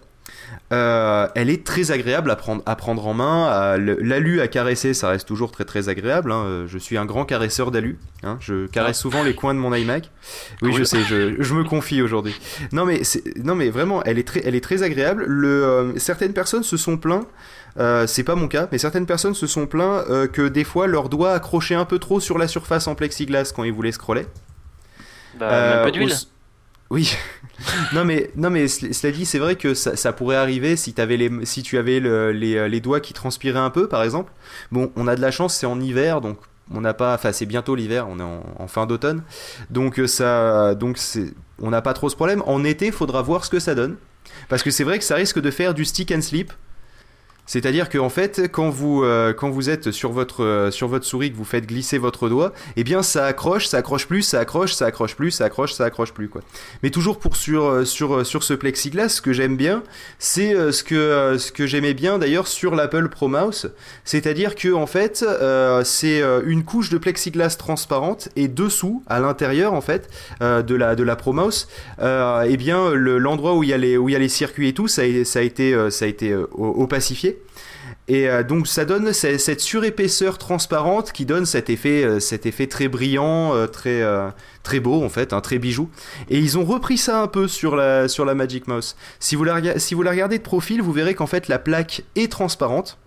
euh, 0.72 1.26
elle 1.34 1.50
est 1.50 1.64
très 1.64 1.90
agréable 1.90 2.30
à 2.30 2.36
prendre, 2.36 2.62
à 2.66 2.74
prendre 2.76 3.06
en 3.06 3.14
main. 3.14 3.76
L'alu 3.76 4.40
à 4.40 4.48
caresser, 4.48 4.94
ça 4.94 5.10
reste 5.10 5.28
toujours 5.28 5.52
très 5.52 5.64
très 5.64 5.88
agréable. 5.88 6.32
hein. 6.32 6.64
Je 6.66 6.78
suis 6.78 6.96
un 6.96 7.04
grand 7.04 7.24
caresseur 7.24 7.70
d'alu. 7.70 7.98
hein. 8.22 8.38
Je 8.40 8.66
caresse 8.66 8.98
souvent 8.98 9.22
les 9.22 9.34
coins 9.34 9.54
de 9.54 9.58
mon 9.58 9.74
iMac. 9.74 10.10
Oui, 10.62 10.72
je 10.78 10.84
sais, 10.84 11.02
je, 11.02 11.42
je 11.42 11.54
me 11.54 11.64
confie 11.64 12.00
aujourd'hui. 12.02 12.34
Non 12.72 12.84
mais, 12.84 13.02
non 13.42 13.54
mais 13.54 13.68
vraiment, 13.70 14.02
elle 14.04 14.18
est 14.18 14.26
très, 14.26 14.40
elle 14.44 14.54
est 14.54 14.62
très 14.64 14.82
agréable. 14.82 15.24
Le, 15.26 15.94
certaines 15.98 16.32
personnes 16.32 16.62
se 16.64 16.76
sont 16.76 16.96
plaints. 16.96 17.26
Euh, 17.78 18.06
c'est 18.06 18.24
pas 18.24 18.34
mon 18.36 18.48
cas, 18.48 18.68
mais 18.72 18.78
certaines 18.78 19.06
personnes 19.06 19.34
se 19.34 19.46
sont 19.46 19.66
plaints 19.66 20.04
euh, 20.08 20.26
que 20.28 20.48
des 20.48 20.64
fois 20.64 20.86
leurs 20.86 21.08
doigts 21.08 21.32
accrochaient 21.32 21.74
un 21.74 21.84
peu 21.84 21.98
trop 21.98 22.20
sur 22.20 22.38
la 22.38 22.48
surface 22.48 22.86
en 22.86 22.94
plexiglas 22.94 23.52
quand 23.54 23.64
ils 23.64 23.72
voulaient 23.72 23.92
scroller. 23.92 24.26
Bah, 25.38 25.48
Euh, 25.52 25.74
même 25.76 25.84
pas 25.84 25.90
d'huile. 25.90 26.14
Oui. 26.90 27.16
non 27.92 28.04
mais 28.04 28.30
non 28.36 28.50
mais 28.50 28.68
cela 28.68 29.12
dit, 29.12 29.24
c'est 29.26 29.38
vrai 29.38 29.56
que 29.56 29.74
ça, 29.74 29.96
ça 29.96 30.12
pourrait 30.12 30.36
arriver 30.36 30.76
si, 30.76 30.94
avais 30.98 31.16
les, 31.16 31.30
si 31.44 31.62
tu 31.62 31.78
avais 31.78 31.98
le- 32.00 32.32
les, 32.32 32.56
euh, 32.56 32.68
les 32.68 32.80
doigts 32.80 33.00
qui 33.00 33.12
transpiraient 33.12 33.58
un 33.58 33.70
peu, 33.70 33.88
par 33.88 34.02
exemple. 34.02 34.32
Bon, 34.70 34.92
on 34.96 35.08
a 35.08 35.16
de 35.16 35.20
la 35.20 35.30
chance, 35.30 35.54
c'est 35.56 35.66
en 35.66 35.80
hiver, 35.80 36.20
donc 36.20 36.38
on 36.70 36.80
n'a 36.80 36.94
pas, 36.94 37.14
enfin 37.14 37.32
c'est 37.32 37.46
bientôt 37.46 37.74
l'hiver, 37.74 38.06
on 38.08 38.18
est 38.20 38.22
en, 38.22 38.42
en 38.58 38.68
fin 38.68 38.86
d'automne, 38.86 39.22
donc 39.70 40.00
ça, 40.06 40.74
donc 40.74 40.98
on 41.60 41.70
n'a 41.70 41.82
pas 41.82 41.94
trop 41.94 42.08
ce 42.08 42.16
problème. 42.16 42.42
En 42.46 42.64
été, 42.64 42.90
faudra 42.92 43.22
voir 43.22 43.44
ce 43.44 43.50
que 43.50 43.60
ça 43.60 43.74
donne, 43.74 43.96
parce 44.48 44.62
que 44.62 44.70
c'est 44.70 44.84
vrai 44.84 44.98
que 44.98 45.04
ça 45.04 45.14
risque 45.16 45.40
de 45.40 45.50
faire 45.50 45.74
du 45.74 45.84
stick 45.84 46.12
and 46.12 46.22
slip. 46.22 46.52
C'est-à-dire 47.46 47.88
que 47.88 47.98
en 47.98 48.08
fait, 48.08 48.48
quand 48.50 48.70
vous, 48.70 49.04
euh, 49.04 49.32
quand 49.34 49.50
vous 49.50 49.68
êtes 49.68 49.90
sur 49.90 50.12
votre, 50.12 50.42
euh, 50.42 50.70
sur 50.70 50.88
votre 50.88 51.04
souris, 51.04 51.30
que 51.30 51.36
vous 51.36 51.44
faites 51.44 51.66
glisser 51.66 51.98
votre 51.98 52.28
doigt, 52.28 52.52
eh 52.76 52.84
bien 52.84 53.02
ça 53.02 53.26
accroche, 53.26 53.66
ça 53.66 53.78
accroche 53.78 54.06
plus, 54.06 54.22
ça 54.22 54.40
accroche, 54.40 54.72
ça 54.72 54.86
accroche 54.86 55.14
plus, 55.14 55.30
ça 55.30 55.44
accroche, 55.44 55.72
ça 55.72 55.84
accroche 55.84 56.12
plus 56.12 56.28
quoi. 56.28 56.40
Mais 56.82 56.90
toujours 56.90 57.18
pour 57.18 57.36
sur, 57.36 57.64
euh, 57.66 57.84
sur, 57.84 58.24
sur 58.26 58.42
ce 58.42 58.54
plexiglas, 58.54 59.08
ce 59.10 59.20
que 59.20 59.32
j'aime 59.32 59.56
bien, 59.56 59.82
c'est 60.18 60.54
ce 60.72 60.82
que, 60.82 61.36
que 61.52 61.66
j'aimais 61.66 61.94
bien 61.94 62.18
d'ailleurs 62.18 62.46
sur 62.46 62.74
l'Apple 62.74 63.08
Pro 63.08 63.28
Mouse, 63.28 63.72
c'est-à-dire 64.04 64.54
que 64.54 64.72
en 64.72 64.86
fait, 64.86 65.24
c'est 65.84 66.22
une 66.46 66.64
couche 66.64 66.88
de 66.90 66.98
plexiglas 66.98 67.56
transparente 67.58 68.28
et 68.36 68.48
dessous, 68.48 69.02
à 69.06 69.20
l'intérieur 69.20 69.74
en 69.74 69.80
fait, 69.80 70.08
de 70.40 70.74
la, 70.74 70.94
de 70.94 71.02
la 71.02 71.16
Pro 71.16 71.32
Mouse, 71.32 71.68
eh 72.00 72.56
bien 72.56 72.90
le- 72.90 73.18
l'endroit 73.18 73.54
où 73.54 73.62
il 73.62 73.68
y 73.68 73.72
a 73.72 73.78
les, 73.78 73.96
y 73.96 74.16
a 74.16 74.18
les 74.18 74.28
circuits 74.28 74.68
et 74.68 74.72
tout, 74.72 74.88
ça 74.88 75.02
a, 75.02 75.04
été, 75.04 75.90
ça 75.90 76.04
a 76.04 76.08
été 76.08 76.32
euh, 76.32 76.46
Et 78.08 78.28
euh, 78.28 78.42
donc 78.42 78.66
ça 78.66 78.84
donne 78.84 79.12
ce- 79.12 79.38
cette 79.38 79.60
surépaisseur 79.60 80.36
transparente 80.38 81.12
qui 81.12 81.24
donne 81.26 81.46
cet 81.46 81.70
effet, 81.70 82.04
euh, 82.04 82.20
cet 82.20 82.44
effet 82.46 82.66
très 82.66 82.88
brillant, 82.88 83.54
euh, 83.54 83.66
très, 83.66 84.02
très 84.62 84.80
beau 84.80 85.02
en 85.02 85.08
fait, 85.08 85.32
un 85.32 85.40
très 85.40 85.58
bijou. 85.58 85.88
Et 86.28 86.38
ils 86.38 86.58
ont 86.58 86.64
repris 86.64 86.98
ça 86.98 87.20
un 87.22 87.28
peu 87.28 87.48
sur 87.48 87.76
la, 87.76 88.08
sur 88.08 88.24
la 88.24 88.34
Magic 88.34 88.66
Mouse. 88.68 88.96
Si 89.20 89.36
vous 89.36 89.44
la, 89.44 89.78
si 89.78 89.94
vous 89.94 90.02
la 90.02 90.10
regardez 90.10 90.38
de 90.38 90.42
profil, 90.42 90.82
vous 90.82 90.92
verrez 90.92 91.14
qu'en 91.14 91.26
fait 91.26 91.48
la 91.48 91.58
plaque 91.58 92.02
est 92.16 92.30
transparente 92.30 92.98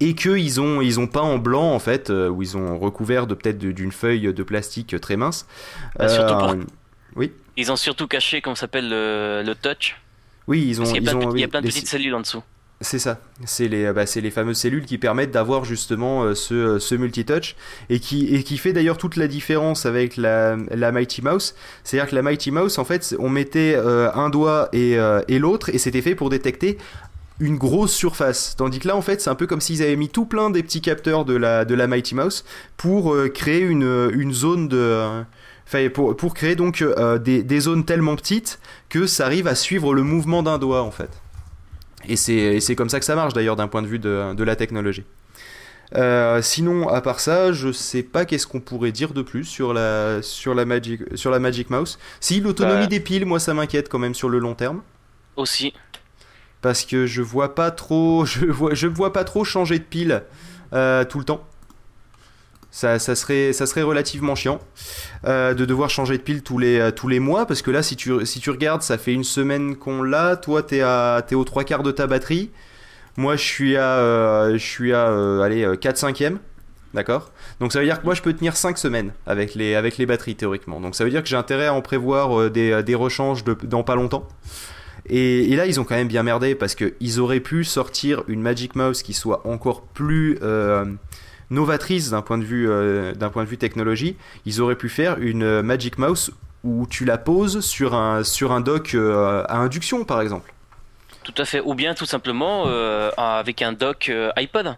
et 0.00 0.14
qu'ils 0.14 0.60
ont, 0.60 0.80
ils 0.80 1.00
ont 1.00 1.06
peint 1.08 1.20
en 1.20 1.38
blanc 1.38 1.72
en 1.72 1.78
fait, 1.80 2.10
euh, 2.10 2.28
où 2.28 2.42
ils 2.42 2.56
ont 2.56 2.78
recouvert 2.78 3.26
de 3.26 3.34
peut-être 3.34 3.58
d'une 3.58 3.92
feuille 3.92 4.32
de 4.32 4.42
plastique 4.42 5.00
très 5.00 5.16
mince. 5.16 5.46
Bah, 5.98 6.08
surtout 6.08 6.34
pour- 6.38 6.54
Oui, 7.16 7.32
Ils 7.56 7.72
ont 7.72 7.76
surtout 7.76 8.06
caché, 8.06 8.40
comment 8.40 8.54
s'appelle, 8.54 8.88
le, 8.88 9.42
le 9.44 9.54
touch. 9.56 9.96
oui, 10.46 10.64
ils 10.68 10.80
ont, 10.80 10.84
Parce 10.84 10.92
qu'il 10.92 11.02
y 11.02 11.04
ils 11.04 11.08
a 11.08 11.12
plein, 11.12 11.26
ont 11.26 11.32
de, 11.32 11.36
il 11.36 11.40
y 11.40 11.42
a 11.42 11.46
oui, 11.46 11.50
plein 11.50 11.60
de 11.60 11.66
les- 11.66 11.72
petites 11.72 11.88
cellules 11.88 12.14
en 12.14 12.20
dessous. 12.20 12.42
C'est 12.80 13.00
ça, 13.00 13.18
c'est 13.44 13.66
les, 13.66 13.92
bah, 13.92 14.06
c'est 14.06 14.20
les 14.20 14.30
fameuses 14.30 14.58
cellules 14.58 14.86
qui 14.86 14.98
permettent 14.98 15.32
d'avoir 15.32 15.64
justement 15.64 16.22
euh, 16.22 16.34
ce, 16.36 16.54
euh, 16.54 16.78
ce 16.78 16.94
multitouch 16.94 17.56
et 17.90 17.98
qui, 17.98 18.56
fait 18.56 18.72
d'ailleurs 18.72 18.98
toute 18.98 19.16
la 19.16 19.26
différence 19.26 19.84
avec 19.84 20.16
la, 20.16 20.56
Mighty 20.92 21.20
Mouse. 21.22 21.56
C'est-à-dire 21.82 22.08
que 22.08 22.14
la 22.14 22.22
Mighty 22.22 22.52
Mouse, 22.52 22.78
en 22.78 22.84
fait, 22.84 23.16
on 23.18 23.30
mettait 23.30 23.74
euh, 23.74 24.12
un 24.14 24.30
doigt 24.30 24.68
et, 24.72 24.96
euh, 24.96 25.20
l'autre 25.28 25.70
et 25.70 25.78
c'était 25.78 26.02
fait 26.02 26.14
pour 26.14 26.30
détecter 26.30 26.78
une 27.40 27.56
grosse 27.56 27.92
surface. 27.92 28.54
Tandis 28.56 28.80
que 28.80 28.88
là, 28.88 28.96
en 28.96 29.02
fait, 29.02 29.20
c'est 29.20 29.30
un 29.30 29.34
peu 29.34 29.46
comme 29.46 29.60
s'ils 29.60 29.82
avaient 29.82 29.96
mis 29.96 30.08
tout 30.08 30.26
plein 30.26 30.50
des 30.50 30.62
petits 30.62 30.80
capteurs 30.80 31.24
de 31.24 31.34
la, 31.34 31.86
Mighty 31.86 32.14
Mouse 32.14 32.44
pour 32.76 33.14
euh, 33.14 33.28
créer 33.28 33.60
une, 33.60 34.32
zone 34.32 34.68
de... 34.68 34.76
euh, 34.76 35.22
Enfin, 35.66 35.90
pour, 35.90 36.32
créer 36.32 36.56
donc 36.56 36.80
euh, 36.80 37.18
des 37.18 37.60
zones 37.60 37.84
tellement 37.84 38.16
petites 38.16 38.58
que 38.88 39.06
ça 39.06 39.26
arrive 39.26 39.46
à 39.46 39.54
suivre 39.54 39.92
le 39.92 40.02
mouvement 40.02 40.42
d'un 40.42 40.56
doigt, 40.56 40.82
en 40.82 40.90
fait. 40.90 41.10
Et 42.06 42.16
c'est 42.16 42.74
comme 42.76 42.88
ça 42.88 42.98
que 42.98 43.04
ça 43.04 43.14
marche 43.14 43.32
d'ailleurs 43.34 43.56
d'un 43.56 43.68
point 43.68 43.82
de 43.82 43.86
vue 43.88 43.98
de, 43.98 44.34
de 44.34 44.44
la 44.44 44.56
technologie. 44.56 45.04
Euh, 45.94 46.42
sinon, 46.42 46.88
à 46.88 47.00
part 47.00 47.18
ça, 47.20 47.52
je 47.52 47.72
sais 47.72 48.02
pas 48.02 48.24
qu'est-ce 48.26 48.46
qu'on 48.46 48.60
pourrait 48.60 48.92
dire 48.92 49.14
de 49.14 49.22
plus 49.22 49.44
sur 49.44 49.72
la, 49.72 50.20
sur 50.22 50.54
la, 50.54 50.64
Magic, 50.64 51.00
sur 51.14 51.30
la 51.30 51.38
Magic 51.38 51.70
Mouse. 51.70 51.98
Si, 52.20 52.40
l'autonomie 52.40 52.82
Bah. 52.82 52.86
des 52.88 53.00
piles, 53.00 53.24
moi 53.24 53.40
ça 53.40 53.54
m'inquiète 53.54 53.88
quand 53.88 53.98
même 53.98 54.14
sur 54.14 54.28
le 54.28 54.38
long 54.38 54.54
terme. 54.54 54.82
Aussi. 55.36 55.72
Parce 56.60 56.84
que 56.84 57.06
je 57.06 57.22
vois 57.22 57.54
pas 57.54 57.70
trop, 57.70 58.24
je 58.26 58.46
vois, 58.46 58.74
je 58.74 58.86
vois 58.86 59.12
pas 59.12 59.24
trop 59.24 59.44
changer 59.44 59.78
de 59.78 59.84
pile 59.84 60.24
euh, 60.74 61.04
tout 61.04 61.18
le 61.18 61.24
temps. 61.24 61.46
Ça, 62.70 62.98
serait, 62.98 63.52
ça 63.52 63.66
serait 63.66 63.82
relativement 63.82 64.34
chiant 64.34 64.60
euh, 65.24 65.54
de 65.54 65.64
devoir 65.64 65.88
changer 65.88 66.18
de 66.18 66.22
pile 66.22 66.42
tous 66.42 66.58
les, 66.58 66.78
euh, 66.78 66.90
tous 66.90 67.08
les 67.08 67.18
mois 67.18 67.46
parce 67.46 67.62
que 67.62 67.70
là, 67.70 67.82
si 67.82 67.96
tu, 67.96 68.24
si 68.26 68.40
tu 68.40 68.50
regardes, 68.50 68.82
ça 68.82 68.98
fait 68.98 69.12
une 69.12 69.24
semaine 69.24 69.74
qu'on 69.76 70.02
l'a. 70.02 70.36
Toi, 70.36 70.62
t'es 70.62 70.82
t'es 71.26 71.34
aux 71.34 71.44
trois 71.44 71.64
quarts 71.64 71.82
de 71.82 71.90
ta 71.90 72.06
batterie. 72.06 72.50
Moi, 73.16 73.36
je 73.36 73.42
suis 73.42 73.76
à, 73.76 73.98
euh, 73.98 75.40
à 75.40 75.44
allez, 75.44 75.76
4 75.80 75.96
5 75.96 76.22
D'accord? 76.94 77.32
Donc 77.60 77.72
ça 77.72 77.80
veut 77.80 77.84
dire 77.84 78.00
que 78.00 78.04
moi 78.06 78.14
je 78.14 78.22
peux 78.22 78.32
tenir 78.32 78.56
5 78.56 78.78
semaines 78.78 79.12
avec 79.26 79.54
les, 79.54 79.74
avec 79.74 79.98
les 79.98 80.06
batteries 80.06 80.36
théoriquement. 80.36 80.80
Donc 80.80 80.94
ça 80.94 81.04
veut 81.04 81.10
dire 81.10 81.22
que 81.22 81.28
j'ai 81.28 81.36
intérêt 81.36 81.66
à 81.66 81.74
en 81.74 81.82
prévoir 81.82 82.50
des, 82.50 82.82
des 82.82 82.94
rechanges 82.94 83.44
dans 83.44 83.82
pas 83.82 83.94
longtemps. 83.94 84.26
Et, 85.06 85.52
et 85.52 85.56
là 85.56 85.66
ils 85.66 85.80
ont 85.80 85.84
quand 85.84 85.96
même 85.96 86.08
bien 86.08 86.22
merdé 86.22 86.54
parce 86.54 86.74
qu'ils 86.74 87.20
auraient 87.20 87.40
pu 87.40 87.64
sortir 87.64 88.22
une 88.26 88.40
Magic 88.40 88.74
Mouse 88.74 89.02
qui 89.02 89.12
soit 89.12 89.46
encore 89.46 89.82
plus 89.82 90.38
novatrice 91.50 92.10
d'un 92.10 92.22
point, 92.22 92.38
de 92.38 92.44
vue, 92.44 92.68
euh, 92.68 93.12
d'un 93.14 93.30
point 93.30 93.44
de 93.44 93.48
vue 93.48 93.58
technologie. 93.58 94.16
Ils 94.46 94.60
auraient 94.60 94.76
pu 94.76 94.88
faire 94.88 95.18
une 95.18 95.42
euh, 95.42 95.62
Magic 95.62 95.98
Mouse 95.98 96.32
où 96.64 96.86
tu 96.88 97.04
la 97.04 97.18
poses 97.18 97.60
sur 97.60 97.94
un, 97.94 98.24
sur 98.24 98.52
un 98.52 98.60
dock 98.60 98.94
euh, 98.94 99.44
à 99.48 99.58
induction 99.58 100.04
par 100.04 100.20
exemple. 100.20 100.52
Tout 101.24 101.34
à 101.36 101.44
fait. 101.44 101.60
Ou 101.60 101.74
bien 101.74 101.94
tout 101.94 102.06
simplement 102.06 102.64
euh, 102.66 103.10
avec 103.16 103.62
un 103.62 103.72
dock 103.72 104.10
iPod. 104.36 104.76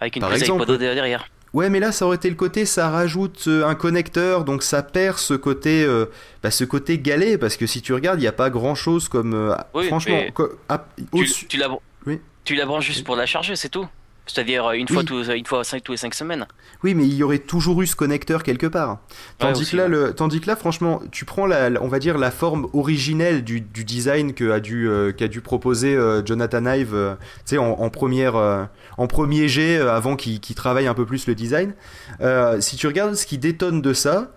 Avec 0.00 0.16
une 0.16 0.20
Par 0.20 0.30
prise 0.30 0.42
exemple, 0.42 0.62
iPod 0.62 0.78
derrière. 0.78 1.28
Ouais, 1.54 1.70
mais 1.70 1.80
là, 1.80 1.92
ça 1.92 2.04
aurait 2.06 2.16
été 2.16 2.28
le 2.28 2.36
côté, 2.36 2.66
ça 2.66 2.90
rajoute 2.90 3.48
un 3.48 3.74
connecteur, 3.74 4.44
donc 4.44 4.62
ça 4.62 4.82
perd 4.82 5.16
ce 5.16 5.32
côté, 5.32 5.82
euh, 5.82 6.04
bah, 6.42 6.50
ce 6.50 6.64
côté 6.64 6.98
galet, 6.98 7.38
parce 7.38 7.56
que 7.56 7.66
si 7.66 7.80
tu 7.80 7.94
regardes, 7.94 8.18
il 8.18 8.22
n'y 8.22 8.28
a 8.28 8.32
pas 8.32 8.50
grand 8.50 8.74
chose 8.74 9.08
comme, 9.08 9.32
euh, 9.34 9.54
Oui, 9.72 9.86
franchement, 9.86 10.20
mais 10.20 11.24
Tu, 11.24 11.46
tu 11.46 11.56
la, 11.56 11.68
Oui. 12.06 12.20
tu 12.44 12.54
la 12.54 12.66
branches 12.66 12.86
juste 12.86 13.04
pour 13.04 13.16
la 13.16 13.24
charger, 13.24 13.56
c'est 13.56 13.70
tout. 13.70 13.88
C'est-à-dire 14.28 14.66
euh, 14.66 14.72
une 14.74 14.86
fois, 14.86 14.98
Oui. 14.98 15.04
tous, 15.06 15.28
une 15.30 15.46
fois 15.46 15.64
cinq, 15.64 15.82
tous 15.82 15.92
les 15.92 15.98
5 15.98 16.14
semaines. 16.14 16.46
oui, 16.84 16.94
mais 16.94 17.04
il 17.04 17.14
y 17.14 17.22
aurait 17.22 17.38
toujours 17.38 17.82
eu 17.82 17.86
ce 17.86 17.96
connecteur 17.96 18.42
quelque 18.42 18.66
part. 18.66 18.98
Tandis 19.38 19.68
que 19.70 19.76
là, 19.76 19.88
le, 19.88 20.12
tandis 20.12 20.40
que 20.40 20.46
là, 20.46 20.54
franchement, 20.54 21.00
tu 21.10 21.24
prends 21.24 21.46
la, 21.46 21.70
on 21.80 21.88
va 21.88 21.98
dire 21.98 22.18
la 22.18 22.30
forme 22.30 22.68
originelle 22.72 23.42
du, 23.42 23.60
du 23.60 23.84
design 23.84 24.32
dû, 24.32 24.88
euh, 24.88 25.12
qu'a 25.12 25.28
dû 25.28 25.40
proposer 25.40 25.96
euh, 25.96 26.24
Jonathan 26.24 26.64
Ive, 26.66 26.94
euh, 26.94 27.14
en, 27.52 27.56
en 27.64 27.90
première, 27.90 28.36
euh, 28.36 28.64
en 28.98 29.06
premier 29.06 29.48
jet, 29.48 29.78
euh, 29.78 29.92
avant 29.94 30.14
qu'il 30.14 30.40
travaille 30.54 30.86
un 30.86 30.94
peu 30.94 31.06
plus 31.06 31.26
le 31.26 31.34
design. 31.34 31.72
Euh, 32.20 32.60
si 32.60 32.76
tu 32.76 32.86
regardes 32.86 33.14
ce 33.14 33.26
qui 33.26 33.38
détonne 33.38 33.80
de 33.82 33.92
ça, 33.92 34.32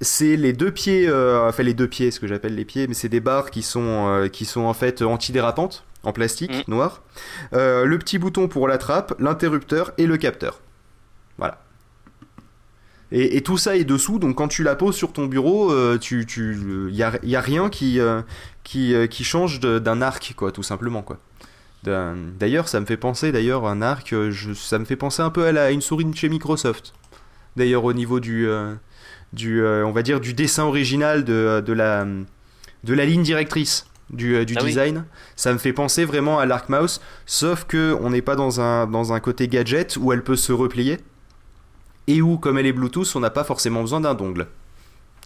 c'est 0.00 0.36
les 0.36 0.52
deux 0.52 0.70
pieds, 0.70 1.06
euh, 1.08 1.48
enfin 1.48 1.62
les 1.62 1.74
deux 1.74 1.86
pieds, 1.88 2.10
ce 2.10 2.18
que 2.20 2.26
j'appelle 2.26 2.54
les 2.54 2.64
pieds, 2.64 2.86
mais 2.88 2.94
c'est 2.94 3.08
des 3.08 3.20
barres 3.20 3.50
qui 3.50 3.62
sont, 3.62 4.08
euh, 4.08 4.28
qui 4.28 4.44
sont 4.44 4.62
en 4.62 4.74
fait 4.74 5.02
antidérapantes, 5.02 5.84
en 6.04 6.12
plastique 6.12 6.52
Mm. 6.52 6.70
noir. 6.70 7.02
Euh, 7.52 7.84
le 7.84 7.98
petit 7.98 8.18
bouton 8.18 8.48
pour 8.48 8.68
la 8.68 8.78
trappe, 8.78 9.14
l'interrupteur 9.18 9.92
et 9.98 10.06
le 10.06 10.16
capteur. 10.16 10.60
Voilà. 11.38 11.60
Et, 13.12 13.42
tout 13.42 13.58
ça 13.58 13.76
est 13.76 13.84
dessous, 13.84 14.18
donc 14.18 14.36
quand 14.36 14.48
tu 14.48 14.64
la 14.64 14.74
poses 14.74 14.96
sur 14.96 15.12
ton 15.12 15.26
bureau, 15.26 15.72
tu, 15.98 16.26
tu, 16.26 16.90
y 16.90 17.02
a, 17.02 17.12
y 17.22 17.36
a 17.36 17.40
rien 17.40 17.68
qui, 17.68 18.00
qui, 18.64 18.94
qui 19.08 19.24
change 19.24 19.60
d'un 19.60 20.02
arc, 20.02 20.34
quoi, 20.36 20.50
tout 20.50 20.64
simplement, 20.64 21.02
quoi. 21.02 21.18
D'ailleurs, 21.84 22.66
ça 22.66 22.80
me 22.80 22.86
fait 22.86 22.96
penser, 22.96 23.30
d'ailleurs, 23.30 23.66
un 23.66 23.82
arc, 23.82 24.08
je, 24.30 24.52
ça 24.54 24.80
me 24.80 24.84
fait 24.84 24.96
penser 24.96 25.22
un 25.22 25.30
peu 25.30 25.44
à, 25.44 25.52
la, 25.52 25.70
une 25.70 25.82
souris 25.82 26.06
de 26.06 26.16
chez 26.16 26.28
Microsoft. 26.28 26.92
D'ailleurs, 27.56 27.84
au 27.84 27.92
niveau 27.92 28.18
du, 28.18 28.48
du 29.32 29.64
on 29.64 29.92
va 29.92 30.02
dire, 30.02 30.18
du 30.18 30.34
dessin 30.34 30.64
original 30.64 31.22
de, 31.24 31.62
de 31.64 31.72
la, 31.72 32.04
de 32.84 32.94
la 32.94 33.06
ligne 33.06 33.22
directrice 33.22 33.86
du, 34.10 34.36
euh, 34.36 34.44
du 34.44 34.54
ah 34.56 34.62
design. 34.62 35.04
Ça 35.36 35.52
me 35.52 35.58
fait 35.58 35.72
penser 35.72 36.04
vraiment 36.04 36.38
à 36.38 36.46
l'Arc 36.46 36.68
Mouse, 36.68 37.00
sauf 37.26 37.64
que 37.64 37.96
on 38.00 38.10
n'est 38.10 38.22
pas 38.22 38.36
dans 38.36 38.60
un, 38.60 38.86
dans 38.86 39.12
un 39.12 39.20
côté 39.20 39.48
gadget 39.48 39.96
où 39.96 40.12
elle 40.12 40.22
peut 40.22 40.36
se 40.36 40.52
replier 40.52 40.98
et 42.06 42.20
où, 42.20 42.36
comme 42.36 42.58
elle 42.58 42.66
est 42.66 42.72
Bluetooth, 42.72 43.16
on 43.16 43.20
n'a 43.20 43.30
pas 43.30 43.44
forcément 43.44 43.80
besoin 43.80 44.00
d'un 44.00 44.14
dongle. 44.14 44.46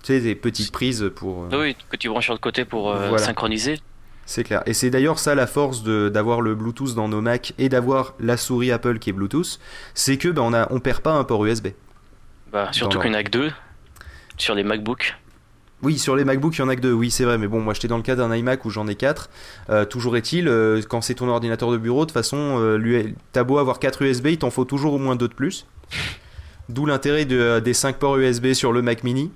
Tu 0.02 0.14
sais, 0.14 0.20
des 0.20 0.34
petites 0.34 0.70
prises 0.70 1.10
pour. 1.14 1.44
Euh, 1.52 1.60
oui, 1.60 1.76
que 1.90 1.96
tu 1.96 2.08
branches 2.08 2.26
sur 2.26 2.34
le 2.34 2.38
côté 2.38 2.64
pour 2.64 2.90
euh, 2.92 3.16
synchroniser. 3.18 3.80
C'est 4.26 4.44
clair. 4.44 4.62
Et 4.66 4.74
c'est 4.74 4.90
d'ailleurs 4.90 5.18
ça 5.18 5.34
la 5.34 5.46
force 5.46 5.82
d'avoir 5.82 6.42
le 6.42 6.54
Bluetooth 6.54 6.94
dans 6.94 7.08
nos 7.08 7.22
Mac 7.22 7.54
et 7.58 7.68
d'avoir 7.68 8.14
la 8.20 8.36
souris 8.36 8.70
Apple 8.70 8.98
qui 8.98 9.10
est 9.10 9.12
Bluetooth, 9.14 9.58
c'est 9.94 10.18
que 10.18 10.28
ben, 10.28 10.42
on, 10.42 10.52
a, 10.52 10.70
on 10.70 10.80
perd 10.80 11.00
pas 11.00 11.12
un 11.12 11.24
port 11.24 11.44
USB. 11.46 11.68
Bah, 12.52 12.68
surtout 12.72 13.00
a 13.00 13.22
que 13.22 13.30
deux 13.30 13.50
sur 14.36 14.54
les 14.54 14.64
MacBooks. 14.64 15.16
Oui, 15.82 15.96
sur 15.98 16.16
les 16.16 16.24
MacBooks, 16.24 16.56
il 16.56 16.60
y 16.60 16.62
en 16.62 16.68
a 16.68 16.74
que 16.74 16.80
deux, 16.80 16.92
oui, 16.92 17.10
c'est 17.10 17.24
vrai, 17.24 17.38
mais 17.38 17.46
bon, 17.46 17.60
moi 17.60 17.72
j'étais 17.72 17.86
dans 17.86 17.98
le 17.98 18.02
cas 18.02 18.16
d'un 18.16 18.34
iMac 18.34 18.64
où 18.64 18.70
j'en 18.70 18.88
ai 18.88 18.96
quatre. 18.96 19.30
Euh, 19.70 19.84
toujours 19.84 20.16
est-il, 20.16 20.48
euh, 20.48 20.82
quand 20.88 21.00
c'est 21.02 21.14
ton 21.14 21.28
ordinateur 21.28 21.70
de 21.70 21.76
bureau, 21.76 22.00
de 22.00 22.06
toute 22.06 22.14
façon, 22.14 22.56
euh, 22.58 23.04
t'as 23.32 23.44
beau 23.44 23.58
avoir 23.58 23.78
4 23.78 24.02
USB, 24.02 24.26
il 24.28 24.38
t'en 24.38 24.50
faut 24.50 24.64
toujours 24.64 24.94
au 24.94 24.98
moins 24.98 25.14
deux 25.14 25.28
de 25.28 25.34
plus. 25.34 25.66
D'où 26.68 26.84
l'intérêt 26.84 27.24
de, 27.26 27.60
des 27.60 27.74
5 27.74 27.96
ports 27.96 28.18
USB 28.18 28.54
sur 28.54 28.72
le 28.72 28.82
Mac 28.82 29.04
mini, 29.04 29.30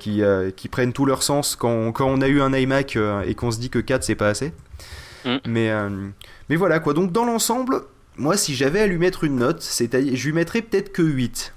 qui, 0.00 0.22
qui, 0.56 0.68
prennent 0.68 0.92
tout 0.92 1.06
leur 1.06 1.22
sens 1.22 1.54
quand, 1.54 1.92
quand 1.92 2.08
on 2.08 2.20
a 2.20 2.26
eu 2.26 2.40
un 2.40 2.52
iMac 2.52 2.98
et 3.24 3.34
qu'on 3.34 3.52
se 3.52 3.60
dit 3.60 3.70
que 3.70 3.78
4 3.78 4.02
c'est 4.02 4.16
pas 4.16 4.28
assez. 4.28 4.52
Mm. 5.24 5.36
Mais, 5.46 5.72
mais 6.50 6.56
voilà 6.56 6.80
quoi, 6.80 6.92
donc 6.92 7.12
dans 7.12 7.24
l'ensemble, 7.24 7.82
moi 8.16 8.36
si 8.36 8.54
j'avais 8.54 8.80
à 8.80 8.86
lui 8.86 8.98
mettre 8.98 9.22
une 9.24 9.36
note, 9.36 9.62
c'est-à-dire 9.62 10.16
je 10.16 10.26
lui 10.26 10.34
mettrais 10.34 10.60
peut-être 10.60 10.92
que 10.92 11.02
8. 11.02 11.54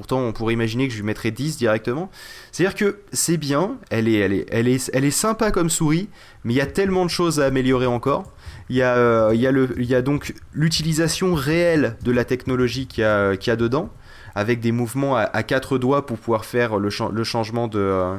Pourtant, 0.00 0.20
on 0.20 0.32
pourrait 0.32 0.54
imaginer 0.54 0.88
que 0.88 0.94
je 0.94 0.98
lui 0.98 1.04
mettrais 1.04 1.30
10 1.30 1.58
directement. 1.58 2.10
C'est-à-dire 2.52 2.74
que 2.74 3.00
c'est 3.12 3.36
bien, 3.36 3.76
elle 3.90 4.08
est, 4.08 5.10
sympa 5.10 5.50
comme 5.50 5.68
souris, 5.68 6.08
mais 6.42 6.54
il 6.54 6.56
y 6.56 6.62
a 6.62 6.66
tellement 6.66 7.04
de 7.04 7.10
choses 7.10 7.38
à 7.38 7.44
améliorer 7.44 7.84
encore. 7.84 8.32
Il 8.70 8.76
y 8.76 8.82
a, 8.82 8.96
euh, 8.96 10.00
donc 10.00 10.32
l'utilisation 10.54 11.34
réelle 11.34 11.98
de 12.02 12.12
la 12.12 12.24
technologie 12.24 12.86
qu'il 12.86 13.02
y, 13.02 13.04
a, 13.04 13.56
dedans, 13.56 13.90
avec 14.34 14.60
des 14.60 14.72
mouvements 14.72 15.16
à, 15.16 15.42
quatre 15.42 15.76
doigts 15.76 16.06
pour 16.06 16.16
pouvoir 16.16 16.46
faire 16.46 16.78
le, 16.78 16.88
le 17.12 17.24
changement 17.24 17.68
de, 17.68 17.78
euh, 17.78 18.16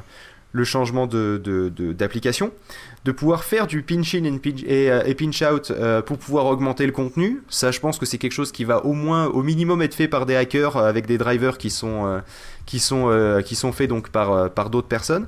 le 0.52 0.64
changement 0.64 1.08
d'application, 1.08 2.48
de, 2.48 2.52
de, 3.06 3.12
pouvoir 3.12 3.44
faire 3.44 3.68
du 3.68 3.84
pinch 3.84 4.16
in 4.16 4.24
et, 4.26 4.92
euh, 4.92 5.04
et, 5.06 5.16
pinch 5.16 5.42
out 5.42 5.72
euh, 5.72 6.02
pour 6.02 6.18
pouvoir 6.18 6.46
augmenter 6.46 6.86
le 6.86 6.92
contenu. 6.92 7.42
Ça, 7.50 7.72
je 7.72 7.80
pense 7.80 7.98
que 7.98 8.06
c'est 8.06 8.18
quelque 8.18 8.34
chose 8.34 8.52
qui 8.52 8.66
va 8.66 8.86
au 8.86 8.94
moins, 8.94 9.28
au 9.28 9.44
minimum, 9.44 9.82
être 9.82 9.96
fait 9.96 10.08
par 10.08 10.26
des 10.26 10.36
hackers 10.36 10.78
avec 10.78 11.06
des 11.06 11.18
drivers 11.18 11.58
qui 11.58 11.70
sont, 11.70 12.06
euh, 12.06 12.20
qui 12.66 12.80
sont, 12.80 13.42
qui 13.46 13.56
sont 13.56 13.72
faits 13.72 13.90
donc 13.90 14.10
par, 14.10 14.50
par 14.52 14.70
d'autres 14.70 14.88
personnes. 14.88 15.28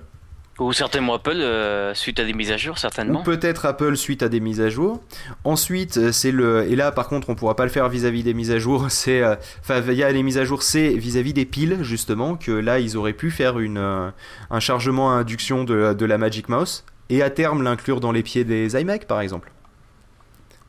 Ou 0.59 0.71
certainement 0.71 1.15
Apple 1.15 1.31
euh, 1.31 1.95
suite 1.95 2.19
à 2.19 2.25
des 2.25 2.33
mises 2.33 2.51
à 2.51 2.57
jour, 2.57 2.77
certainement. 2.77 3.21
Ou 3.21 3.23
peut-être 3.23 3.65
Apple 3.65 3.97
suite 3.97 4.21
à 4.21 4.29
des 4.29 4.39
mises 4.39 4.61
à 4.61 4.69
jour. 4.69 5.01
Ensuite, 5.43 5.97
euh, 5.97 6.11
c'est 6.11 6.31
le. 6.31 6.69
Et 6.69 6.75
là, 6.75 6.91
par 6.91 7.07
contre, 7.07 7.31
on 7.31 7.35
pourra 7.35 7.55
pas 7.55 7.63
le 7.63 7.71
faire 7.71 7.89
vis-à-vis 7.89 8.21
des 8.21 8.35
mises 8.35 8.51
à 8.51 8.59
jour. 8.59 8.85
C'est. 8.89 9.23
Euh, 9.23 9.35
enfin, 9.61 9.81
il 9.87 9.93
y 9.95 10.03
a 10.03 10.11
les 10.11 10.21
mises 10.21 10.37
à 10.37 10.45
jour, 10.45 10.61
c'est 10.61 10.89
vis-à-vis 10.89 11.33
des 11.33 11.45
piles, 11.45 11.79
justement, 11.81 12.35
que 12.35 12.51
là, 12.51 12.79
ils 12.79 12.97
auraient 12.97 13.13
pu 13.13 13.31
faire 13.31 13.57
une, 13.59 13.77
un 13.77 14.59
chargement 14.59 15.11
à 15.11 15.15
induction 15.15 15.63
de, 15.63 15.93
de 15.93 16.05
la 16.05 16.17
Magic 16.19 16.49
Mouse. 16.49 16.83
Et 17.09 17.23
à 17.23 17.29
terme, 17.29 17.63
l'inclure 17.63 17.99
dans 17.99 18.11
les 18.11 18.23
pieds 18.23 18.43
des 18.43 18.79
iMac, 18.79 19.05
par 19.05 19.21
exemple. 19.21 19.51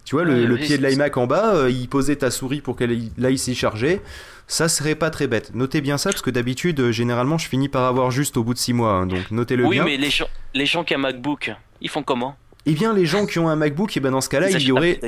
Tu 0.05 0.17
vois, 0.17 0.25
le, 0.25 0.57
pied 0.57 0.77
de 0.79 0.87
l'iMac 0.87 1.17
en 1.17 1.27
bas, 1.27 1.69
il 1.69 1.89
posait 1.89 2.17
ta 2.17 2.31
souris 2.31 2.61
pour 2.61 2.77
qu'elle 2.77 3.11
aille 3.23 3.39
s'y 3.39 3.55
charger 3.55 4.03
ça 4.47 4.69
serait 4.69 4.95
pas 4.95 5.11
très 5.11 5.27
bête. 5.27 5.55
Notez 5.55 5.81
bien 5.81 5.99
ça 5.99 6.11
parce 6.11 6.23
que 6.23 6.31
d'habitude, 6.31 6.81
euh, 6.81 6.93
généralement, 6.93 7.39
je 7.39 7.49
finis 7.49 7.69
par 7.69 7.85
avoir 7.85 8.11
juste 8.11 8.37
au 8.37 8.45
bout 8.45 8.55
de 8.55 8.59
6 8.59 8.73
mois. 8.75 8.93
Hein, 8.93 9.07
donc 9.07 9.31
notez-le 9.31 9.69
bien. 9.69 9.85
Oui, 9.85 9.91
mais 9.93 9.97
les 9.97 10.11
gens, 10.11 10.27
les 10.53 10.67
gens 10.67 10.85
qui 10.85 10.95
ont 10.95 10.99
un 10.99 11.03
MacBook, 11.03 11.53
ils 11.81 11.89
font 11.89 12.03
comment? 12.03 12.37
Eh 12.67 12.73
bien, 12.73 12.95
les 12.95 13.07
gens 13.07 13.27
qui 13.27 13.39
ont 13.39 13.49
un 13.49 13.57
MacBook, 13.57 13.97
et 13.97 13.99
eh 13.99 14.01
ben 14.01 14.11
dans 14.11 14.21
ce 14.21 14.29
cas-là, 14.29 14.51
il 14.51 14.63
y 14.63 14.73
aurait. 14.73 15.01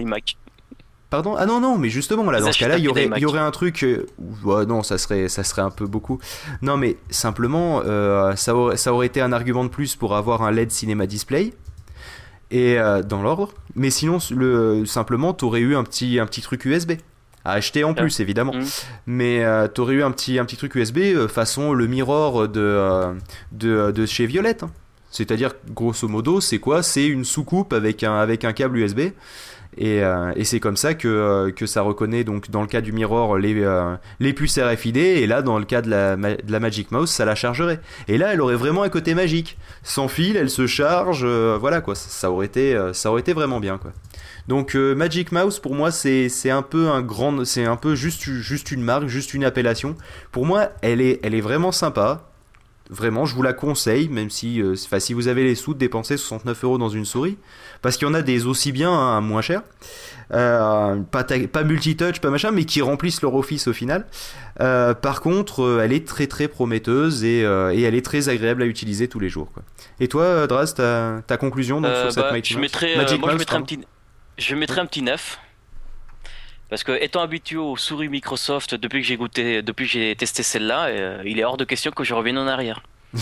Pardon? 1.09 1.37
Ah 1.39 1.47
non 1.47 1.61
non 1.61 1.79
mais 1.79 1.89
justement 1.89 2.29
là 2.33 2.41
dans 2.41 2.51
ce 2.51 2.59
cas-là 2.59 2.79
il 2.79 2.85
y 2.85 2.89
aurait 2.89 3.09
y 3.17 3.25
aurait 3.25 3.39
un 3.39 3.53
truc 3.53 3.85
euh, 3.85 4.07
non 4.67 4.83
ça 4.83 4.99
serait 4.99 5.29
ça 5.29 5.45
serait 5.45 5.63
un 5.63 5.71
peu 5.71 5.87
beaucoup 5.87 6.19
non 6.63 6.77
mais 6.77 6.97
simplement 7.11 7.81
euh, 7.87 8.35
ça 8.35 8.57
aurait 8.57 8.77
ça 8.77 8.93
aurait 8.93 9.07
été 9.07 9.21
un 9.21 9.33
argument 9.33 9.63
de 9.63 9.69
plus 9.69 9.95
pour 9.95 10.17
avoir 10.17 10.43
un 10.43 10.51
LED 10.51 10.73
cinéma 10.73 11.07
display 11.07 11.53
et 12.51 12.77
dans 13.05 13.23
l'ordre 13.23 13.55
mais 13.77 13.91
sinon 13.91 14.19
le 14.33 14.85
simplement 14.85 15.33
t'aurais 15.33 15.61
eu 15.61 15.77
un 15.77 15.85
petit 15.85 16.19
un 16.19 16.27
petit 16.27 16.41
truc 16.43 16.65
USB 16.65 16.95
à 17.47 17.53
acheter 17.53 17.85
en 17.85 17.95
plus 17.95 18.21
évidemment. 18.21 18.55
Mm. 18.55 18.65
Mais 19.07 19.45
euh, 19.45 19.69
t'aurais 19.69 19.95
eu 19.95 20.03
un 20.03 20.11
petit, 20.11 20.39
un 20.39 20.45
petit 20.45 20.57
truc 20.57 20.75
USB 20.75 20.99
euh, 20.99 21.29
façon 21.29 21.73
le 21.73 21.87
mirror 21.87 22.49
de, 22.49 22.61
euh, 22.61 23.13
de, 23.53 23.93
de, 23.93 24.07
chez 24.07 24.27
Violette. 24.27 24.65
Hein. 24.65 24.71
C'est-à-dire, 25.13 25.53
grosso 25.71 26.09
modo, 26.09 26.41
c'est 26.41 26.59
quoi? 26.59 26.83
C'est 26.83 27.07
une 27.07 27.25
soucoupe 27.25 27.73
avec 27.73 28.03
un, 28.03 28.17
avec 28.17 28.45
un 28.45 28.53
câble 28.53 28.79
USB. 28.79 29.01
Et, 29.79 30.01
et 30.37 30.45
c'est 30.45 30.59
comme 30.59 30.77
ça 30.77 30.95
que, 30.95 31.53
que 31.55 31.67
ça 31.67 31.83
reconnaît, 31.83 32.25
donc 32.25 32.51
dans 32.51 32.63
le 32.63 32.67
cas 32.67 32.81
du 32.81 32.93
Mirror, 32.93 33.37
les, 33.37 33.63
les 34.21 34.33
puces 34.33 34.59
RFID, 34.59 34.97
et 34.97 35.27
là, 35.27 35.43
dans 35.43 35.59
le 35.59 35.67
cas 35.67 35.83
de 35.83 35.91
la, 35.91 36.17
de 36.17 36.51
la 36.51 36.61
Magic 36.61 36.91
Mouse, 36.93 37.11
ça 37.11 37.27
la 37.27 37.35
chargerait. 37.35 37.81
Et 38.09 38.17
là, 38.17 38.33
elle 38.33 38.41
aurait 38.41 38.57
vraiment 38.57 38.85
un 38.85 38.89
côté 38.89 39.15
magique. 39.15 39.59
Sans 39.83 40.09
fil, 40.09 40.37
elle 40.37 40.49
se 40.49 40.67
charge, 40.67 41.27
voilà 41.27 41.83
quoi, 41.83 41.95
ça 41.95 42.31
aurait, 42.31 42.47
été, 42.47 42.79
ça 42.95 43.11
aurait 43.11 43.21
été 43.21 43.35
vraiment 43.35 43.61
bien 43.61 43.77
quoi. 43.77 43.93
Donc 44.49 44.77
euh, 44.77 44.95
Magic 44.95 45.33
Mouse 45.33 45.59
pour 45.59 45.75
moi 45.75 45.91
c'est 45.91 46.51
un 46.51 46.63
peu 46.63 46.89
un 46.89 47.03
grand 47.03 47.45
c'est 47.45 47.65
un 47.65 47.77
peu 47.77 47.95
juste 47.95 48.23
juste 48.23 48.71
une 48.71 48.83
marque, 48.83 49.09
juste 49.09 49.35
une 49.35 49.45
appellation. 49.45 49.97
Pour 50.33 50.47
moi, 50.47 50.69
elle 50.83 51.01
est 51.01 51.21
elle 51.23 51.35
est 51.35 51.41
vraiment 51.41 51.73
sympa. 51.73 52.23
Vraiment, 52.89 53.27
je 53.27 53.35
vous 53.35 53.43
la 53.43 53.53
conseille, 53.53 54.09
même 54.09 54.31
si, 54.31 54.63
euh, 54.63 54.77
si 54.77 55.13
vous 55.13 55.27
avez 55.27 55.43
les 55.43 55.57
sous 55.57 55.75
de 55.75 55.79
dépenser 55.81 56.17
69 56.17 56.63
euros 56.63 56.79
dans 56.79 56.89
une 56.89 57.05
souris, 57.05 57.37
parce 57.83 57.97
qu'il 57.97 58.07
y 58.07 58.11
en 58.13 58.15
a 58.15 58.23
des 58.23 58.47
aussi 58.47 58.71
bien, 58.71 58.93
hein, 58.93 59.21
moins 59.21 59.41
cher, 59.41 59.63
euh, 60.33 60.95
pas, 61.11 61.25
pas 61.25 61.65
multitouch, 61.65 62.21
pas 62.21 62.31
machin, 62.31 62.53
mais 62.53 62.65
qui 62.65 62.83
remplissent 62.83 63.23
leur 63.23 63.35
office 63.35 63.67
au 63.67 63.73
final. 63.73 64.07
par 64.57 65.21
contre, 65.21 65.81
elle 65.83 65.93
est 65.93 66.07
très 66.07 66.29
très 66.29 66.47
prometteuse 66.47 67.25
et, 67.25 67.41
et, 67.41 67.83
elle 67.83 67.97
est 67.97 68.05
très 68.05 68.29
agréable 68.29 68.63
à 68.63 68.67
utiliser 68.67 69.09
tous 69.09 69.19
les 69.19 69.31
jours. 69.31 69.51
Quoi. 69.53 69.65
Et 69.99 70.07
toi, 70.07 70.47
Draz, 70.47 70.75
ta, 70.77 71.23
ta 71.27 71.37
conclusion 71.39 71.81
donc, 71.81 71.93
sur 71.93 72.13
cette 72.13 72.23
bah, 72.23 72.31
Magic 72.31 72.55
je 72.55 72.61
mettrais, 72.61 72.95
moi, 72.95 73.05
je 73.05 73.37
mettrais 73.37 73.57
un 73.57 73.63
petit, 73.63 73.81
je 74.39 74.55
mettrai 74.55 74.81
un 74.81 74.87
petit 74.87 75.03
9. 75.03 75.39
Parce 76.69 76.83
que 76.83 77.01
étant 77.01 77.21
habitué 77.21 77.59
aux 77.59 77.77
souris 77.77 78.09
Microsoft 78.09 78.75
depuis 78.75 79.01
que 79.01 79.07
j'ai 79.07 79.17
goûté, 79.17 79.63
depuis 79.63 79.87
que 79.87 79.93
j'ai 79.93 80.17
testé 80.17 80.43
celle-là, 80.43 80.87
euh, 80.87 81.23
il 81.25 81.39
est 81.39 81.45
hors 81.45 81.57
de 81.57 81.65
question 81.65 81.93
que 81.93 82.03
je 82.03 82.13
revienne 82.13 82.39
en 82.39 82.49
arrière. 82.49 82.83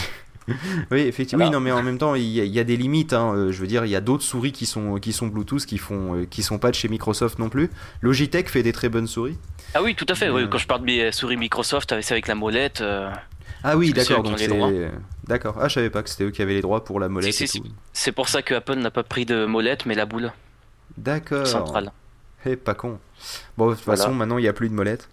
oui, 0.91 1.01
effectivement. 1.01 1.51
non, 1.51 1.61
mais 1.61 1.71
en 1.71 1.83
même 1.83 1.99
temps, 1.99 2.15
il 2.15 2.25
y, 2.25 2.59
a, 2.59 2.65
des 2.65 2.77
limites. 2.79 3.13
Hein. 3.13 3.35
Euh, 3.35 3.53
je 3.53 3.61
veux 3.61 3.67
dire, 3.67 3.85
il 3.85 3.91
y 3.91 3.97
a 3.97 4.01
d'autres 4.01 4.23
souris 4.23 4.53
qui 4.53 4.65
sont, 4.65 4.97
qui 4.97 5.13
sont 5.13 5.27
Bluetooth, 5.27 5.67
qui 5.67 5.77
font, 5.77 6.17
euh, 6.17 6.25
qui 6.25 6.43
sont 6.43 6.59
pas 6.59 6.71
de 6.71 6.75
chez 6.75 6.89
Microsoft 6.89 7.39
non 7.39 7.51
plus. 7.51 7.71
Logitech 8.01 8.49
fait 8.49 8.63
des 8.63 8.73
très 8.73 8.89
bonnes 8.89 9.07
souris. 9.07 9.37
Ah 9.75 9.83
oui, 9.83 9.95
tout 9.95 10.07
à 10.09 10.15
fait. 10.15 10.31
Quand 10.51 10.59
je 10.59 10.67
parle 10.67 10.81
de 10.81 10.87
mes 10.87 11.13
souris 11.13 11.37
Microsoft, 11.37 11.95
c'est 12.01 12.13
avec 12.13 12.29
la 12.29 12.35
molette. 12.35 12.83
Ah 13.63 13.77
oui, 13.77 13.93
d'accord. 13.93 14.23
Donc 14.23 14.39
c'est 14.39 14.49
d'accord. 15.27 15.57
Ah, 15.61 15.69
je 15.69 15.75
savais 15.75 15.91
pas 15.91 16.03
que 16.03 16.09
c'était 16.09 16.25
eux 16.25 16.31
qui 16.31 16.41
avaient 16.41 16.55
les 16.55 16.63
droits 16.63 16.85
pour 16.85 16.99
la 16.99 17.11
molette. 17.11 17.35
C'est 17.93 18.13
pour 18.13 18.29
ça 18.29 18.41
que 18.41 18.55
Apple 18.55 18.77
n'a 18.77 18.91
pas 18.91 19.03
pris 19.03 19.27
de 19.27 19.45
molette, 19.45 19.85
mais 19.85 19.95
la 19.95 20.07
boule. 20.07 20.33
D'accord. 20.97 21.47
Centrale. 21.47 21.93
Eh, 22.47 22.57
pas 22.57 22.75
con. 22.75 22.99
Bon, 23.57 23.71
de 23.71 23.75
toute 23.75 23.85
façon, 23.85 24.13
maintenant, 24.13 24.39
il 24.39 24.43
n'y 24.43 24.49
a 24.49 24.53
plus 24.53 24.69
de 24.69 24.75
molette. 24.75 25.09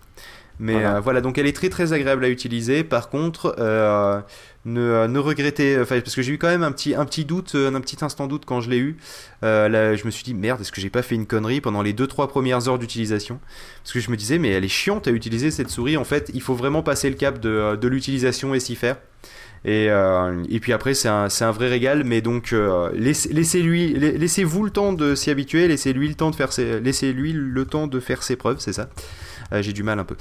Mais 0.61 0.85
euh, 0.85 0.99
voilà. 0.99 1.21
donc 1.21 1.39
elle 1.39 1.47
est 1.47 1.55
très 1.55 1.69
très 1.69 1.91
agréable 1.91 2.23
à 2.23 2.29
utiliser. 2.29 2.83
Par 2.83 3.09
contre, 3.09 3.55
euh, 3.57 4.21
ne, 4.65 4.79
euh, 4.79 5.07
ne, 5.07 5.17
regrettez, 5.17 5.77
parce 5.77 6.13
que 6.13 6.21
j'ai 6.21 6.33
eu 6.33 6.37
quand 6.37 6.49
même 6.49 6.61
un 6.61 6.71
petit, 6.71 6.93
un 6.93 7.05
petit 7.05 7.25
doute, 7.25 7.55
un 7.55 7.81
petit 7.81 7.97
instant 8.05 8.27
doute 8.27 8.43
quand 8.45 8.61
je 8.61 8.69
l'ai 8.69 8.77
eu. 8.77 8.97
là, 9.41 9.95
je 9.95 10.05
me 10.05 10.11
suis 10.11 10.23
dit 10.23 10.35
merde, 10.35 10.61
est-ce 10.61 10.71
que 10.71 10.79
j'ai 10.79 10.91
pas 10.91 11.01
fait 11.01 11.15
une 11.15 11.25
connerie 11.25 11.61
pendant 11.61 11.81
les 11.81 11.93
2-3 11.93 12.27
premières 12.27 12.67
heures 12.69 12.77
d'utilisation? 12.77 13.39
Parce 13.83 13.91
que 13.91 13.99
je 13.99 14.11
me 14.11 14.15
disais, 14.15 14.37
mais 14.37 14.49
elle 14.49 14.63
est 14.63 14.67
chiante 14.69 15.07
à 15.07 15.11
utiliser 15.11 15.49
cette 15.49 15.69
souris. 15.69 15.97
En 15.97 16.03
fait, 16.03 16.29
il 16.35 16.41
faut 16.43 16.55
vraiment 16.55 16.83
passer 16.83 17.09
le 17.09 17.15
cap 17.15 17.39
de, 17.39 17.75
de 17.75 17.87
l'utilisation 17.87 18.53
et 18.53 18.59
s'y 18.59 18.75
faire. 18.75 18.97
Et, 19.63 19.87
euh, 19.89 20.43
et 20.49 20.59
puis 20.59 20.73
après, 20.73 20.95
c'est 20.95 21.07
un, 21.07 21.51
vrai 21.51 21.67
régal, 21.67 22.03
mais 22.03 22.21
donc 22.21 22.51
euh, 22.51 22.89
laissez-lui, 22.95 23.93
laissez-vous 23.93 24.63
le 24.63 24.71
temps 24.71 24.91
de 24.91 25.13
s'y 25.13 25.29
habituer, 25.29 25.67
laissez-lui 25.67 26.07
le 26.07 26.15
temps 26.15 26.31
de 26.31 26.35
faire 26.35 26.51
ses, 26.51 26.79
laissez-lui 26.79 27.33
le 27.33 27.65
temps 27.65 27.85
de 27.85 27.99
faire 27.99 28.23
ses 28.23 28.35
preuves, 28.35 28.59
c'est 28.59 28.73
ça. 28.73 28.89
Euh, 29.53 29.61
j'ai 29.61 29.73
du 29.73 29.83
mal 29.83 29.99
un 29.99 30.05
peu. 30.05 30.15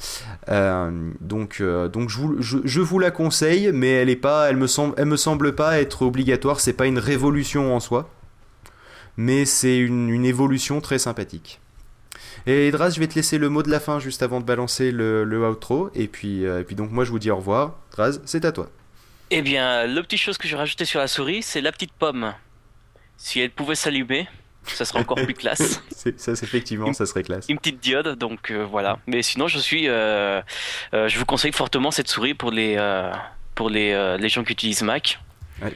donc, 1.20 1.57
je 1.59 2.81
vous, 2.81 2.98
la 2.98 3.11
conseille, 3.11 3.70
mais 3.72 3.88
elle 3.88 4.11
est 4.11 4.16
pas, 4.16 4.50
elle 4.50 4.57
me 4.57 4.66
semble, 4.66 5.55
pas 5.55 5.81
être 5.81 6.03
obligatoire. 6.03 6.61
C'est 6.61 6.74
pas 6.74 6.87
une 6.87 6.98
révolution 6.98 7.74
en 7.74 7.81
soi, 7.81 8.11
mais 9.16 9.46
c'est 9.46 9.79
une, 9.79 10.24
évolution 10.26 10.83
très 10.83 10.98
sympathique. 10.98 11.61
Et 12.46 12.70
Draz, 12.70 12.90
je 12.90 13.00
vais 13.00 13.07
te 13.07 13.14
laisser 13.14 13.38
le 13.38 13.48
mot 13.48 13.62
de 13.62 13.70
la 13.70 13.81
fin 13.81 14.00
juste 14.00 14.22
avant 14.22 14.40
de 14.40 14.44
balancer 14.44 14.92
le, 14.92 15.48
outro. 15.48 15.90
Et 15.94 16.09
puis, 16.09 16.42
et 16.42 16.64
puis 16.64 16.76
donc 16.76 16.90
moi 16.90 17.05
je 17.05 17.11
vous 17.11 17.18
dis 17.18 17.31
au 17.31 17.37
revoir. 17.37 17.79
Draz, 17.92 18.20
c'est 18.26 18.44
à 18.44 18.53
toi. 18.53 18.68
Eh 19.30 19.42
bien, 19.42 19.86
le 19.86 20.02
petit 20.02 20.18
chose 20.18 20.38
que 20.38 20.48
j'ai 20.48 20.56
rajouté 20.56 20.84
sur 20.84 21.00
la 21.00 21.06
souris, 21.06 21.42
c'est 21.42 21.60
la 21.60 21.72
petite 21.72 21.92
pomme. 21.92 22.34
Si 23.16 23.40
elle 23.40 23.50
pouvait 23.50 23.74
s'allumer, 23.74 24.28
ça 24.64 24.84
serait 24.84 24.98
encore 24.98 25.16
plus 25.16 25.34
classe. 25.34 25.82
ça, 26.16 26.32
effectivement, 26.32 26.92
ça 26.92 27.06
serait 27.06 27.22
classe. 27.22 27.48
Une 27.48 27.58
petite 27.58 27.80
diode, 27.80 28.18
donc 28.18 28.50
voilà. 28.50 28.98
Mais 29.06 29.22
sinon, 29.22 29.46
je 29.46 29.58
suis, 29.58 29.84
je 29.84 31.18
vous 31.18 31.24
conseille 31.26 31.52
fortement 31.52 31.90
cette 31.90 32.08
souris 32.08 32.34
pour 32.34 32.50
les, 32.50 32.76
pour 33.54 33.70
les, 33.70 34.16
les 34.18 34.28
gens 34.28 34.42
qui 34.42 34.52
utilisent 34.52 34.82
Mac 34.82 35.18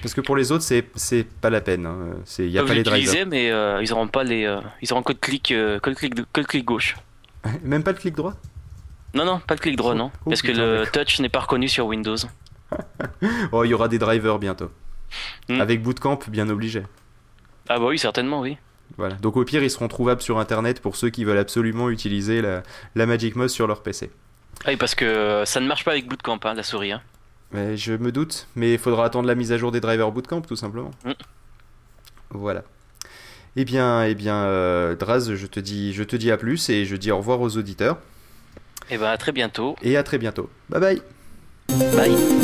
parce 0.00 0.14
que 0.14 0.20
pour 0.20 0.36
les 0.36 0.50
autres, 0.52 0.64
c'est 0.64 1.24
pas 1.40 1.50
la 1.50 1.60
peine. 1.60 1.82
Il 1.82 2.44
hein. 2.44 2.48
n'y 2.48 2.58
a 2.58 2.64
pas 2.64 2.74
les 2.74 2.82
drivers. 2.82 3.26
mais 3.26 3.50
euh, 3.50 3.82
ils 3.82 3.90
n'auront 3.90 4.08
pas 4.08 4.24
les. 4.24 4.44
Euh, 4.44 4.60
ils 4.80 4.92
auront 4.92 5.02
que 5.02 5.12
le 5.12 5.18
clic, 5.18 5.52
euh, 5.52 5.78
que 5.78 5.90
le 5.90 5.96
clic, 5.96 6.14
que 6.14 6.40
le 6.40 6.46
clic 6.46 6.64
gauche. 6.64 6.96
Même 7.62 7.82
pas 7.82 7.92
le 7.92 7.98
clic 7.98 8.14
droit? 8.14 8.34
Non, 9.12 9.24
non, 9.24 9.40
pas 9.40 9.54
le 9.54 9.60
clic 9.60 9.76
droit, 9.76 9.94
non. 9.94 10.10
Oh, 10.24 10.30
parce 10.30 10.42
que 10.42 10.50
le 10.50 10.84
touch 10.90 11.20
n'est 11.20 11.28
pas 11.28 11.40
reconnu 11.40 11.68
sur 11.68 11.86
Windows. 11.86 12.16
oh, 13.52 13.64
il 13.64 13.70
y 13.70 13.74
aura 13.74 13.88
des 13.88 13.98
drivers 13.98 14.38
bientôt. 14.38 14.70
Hmm. 15.48 15.60
Avec 15.60 15.82
Bootcamp, 15.82 16.18
bien 16.28 16.48
obligé. 16.48 16.82
Ah 17.68 17.78
bah 17.78 17.87
oui, 17.87 17.98
certainement, 17.98 18.40
oui. 18.40 18.56
Voilà. 18.96 19.14
Donc 19.16 19.37
au 19.37 19.44
pire, 19.44 19.62
ils 19.62 19.70
seront 19.70 19.88
trouvables 19.88 20.22
sur 20.22 20.38
Internet 20.38 20.80
pour 20.80 20.96
ceux 20.96 21.10
qui 21.10 21.24
veulent 21.24 21.38
absolument 21.38 21.90
utiliser 21.90 22.42
la, 22.42 22.62
la 22.94 23.06
Magic 23.06 23.37
Mouse 23.37 23.52
sur 23.52 23.66
leur 23.66 23.82
PC. 23.82 24.10
Ah 24.64 24.68
oui, 24.68 24.76
parce 24.76 24.94
que 24.94 25.42
ça 25.46 25.60
ne 25.60 25.66
marche 25.66 25.84
pas 25.84 25.92
avec 25.92 26.06
Bootcamp, 26.06 26.40
hein, 26.44 26.54
la 26.54 26.62
souris. 26.62 26.92
Hein 26.92 27.02
je 27.74 27.92
me 27.92 28.12
doute, 28.12 28.46
mais 28.56 28.74
il 28.74 28.78
faudra 28.78 29.04
attendre 29.04 29.28
la 29.28 29.34
mise 29.34 29.52
à 29.52 29.58
jour 29.58 29.72
des 29.72 29.80
drivers 29.80 30.10
bootcamp 30.10 30.42
tout 30.42 30.56
simplement. 30.56 30.90
Mm. 31.04 31.12
Voilà. 32.30 32.64
Eh 33.56 33.64
bien, 33.64 34.02
eh 34.04 34.14
bien 34.14 34.44
euh, 34.44 34.96
Draz, 34.96 35.34
je 35.34 35.46
te, 35.46 35.60
dis, 35.60 35.92
je 35.92 36.02
te 36.02 36.16
dis 36.16 36.30
à 36.32 36.37
plus 36.37 36.68
et 36.70 36.84
je 36.84 36.96
dis 36.96 37.12
au 37.12 37.18
revoir 37.18 37.40
aux 37.40 37.56
auditeurs. 37.56 37.98
Et 38.90 38.94
eh 38.94 38.98
bien 38.98 39.08
à 39.08 39.16
très 39.16 39.32
bientôt. 39.32 39.76
Et 39.82 39.96
à 39.96 40.02
très 40.02 40.18
bientôt. 40.18 40.50
Bye 40.68 40.80
bye. 40.80 41.02
Bye. 41.96 42.43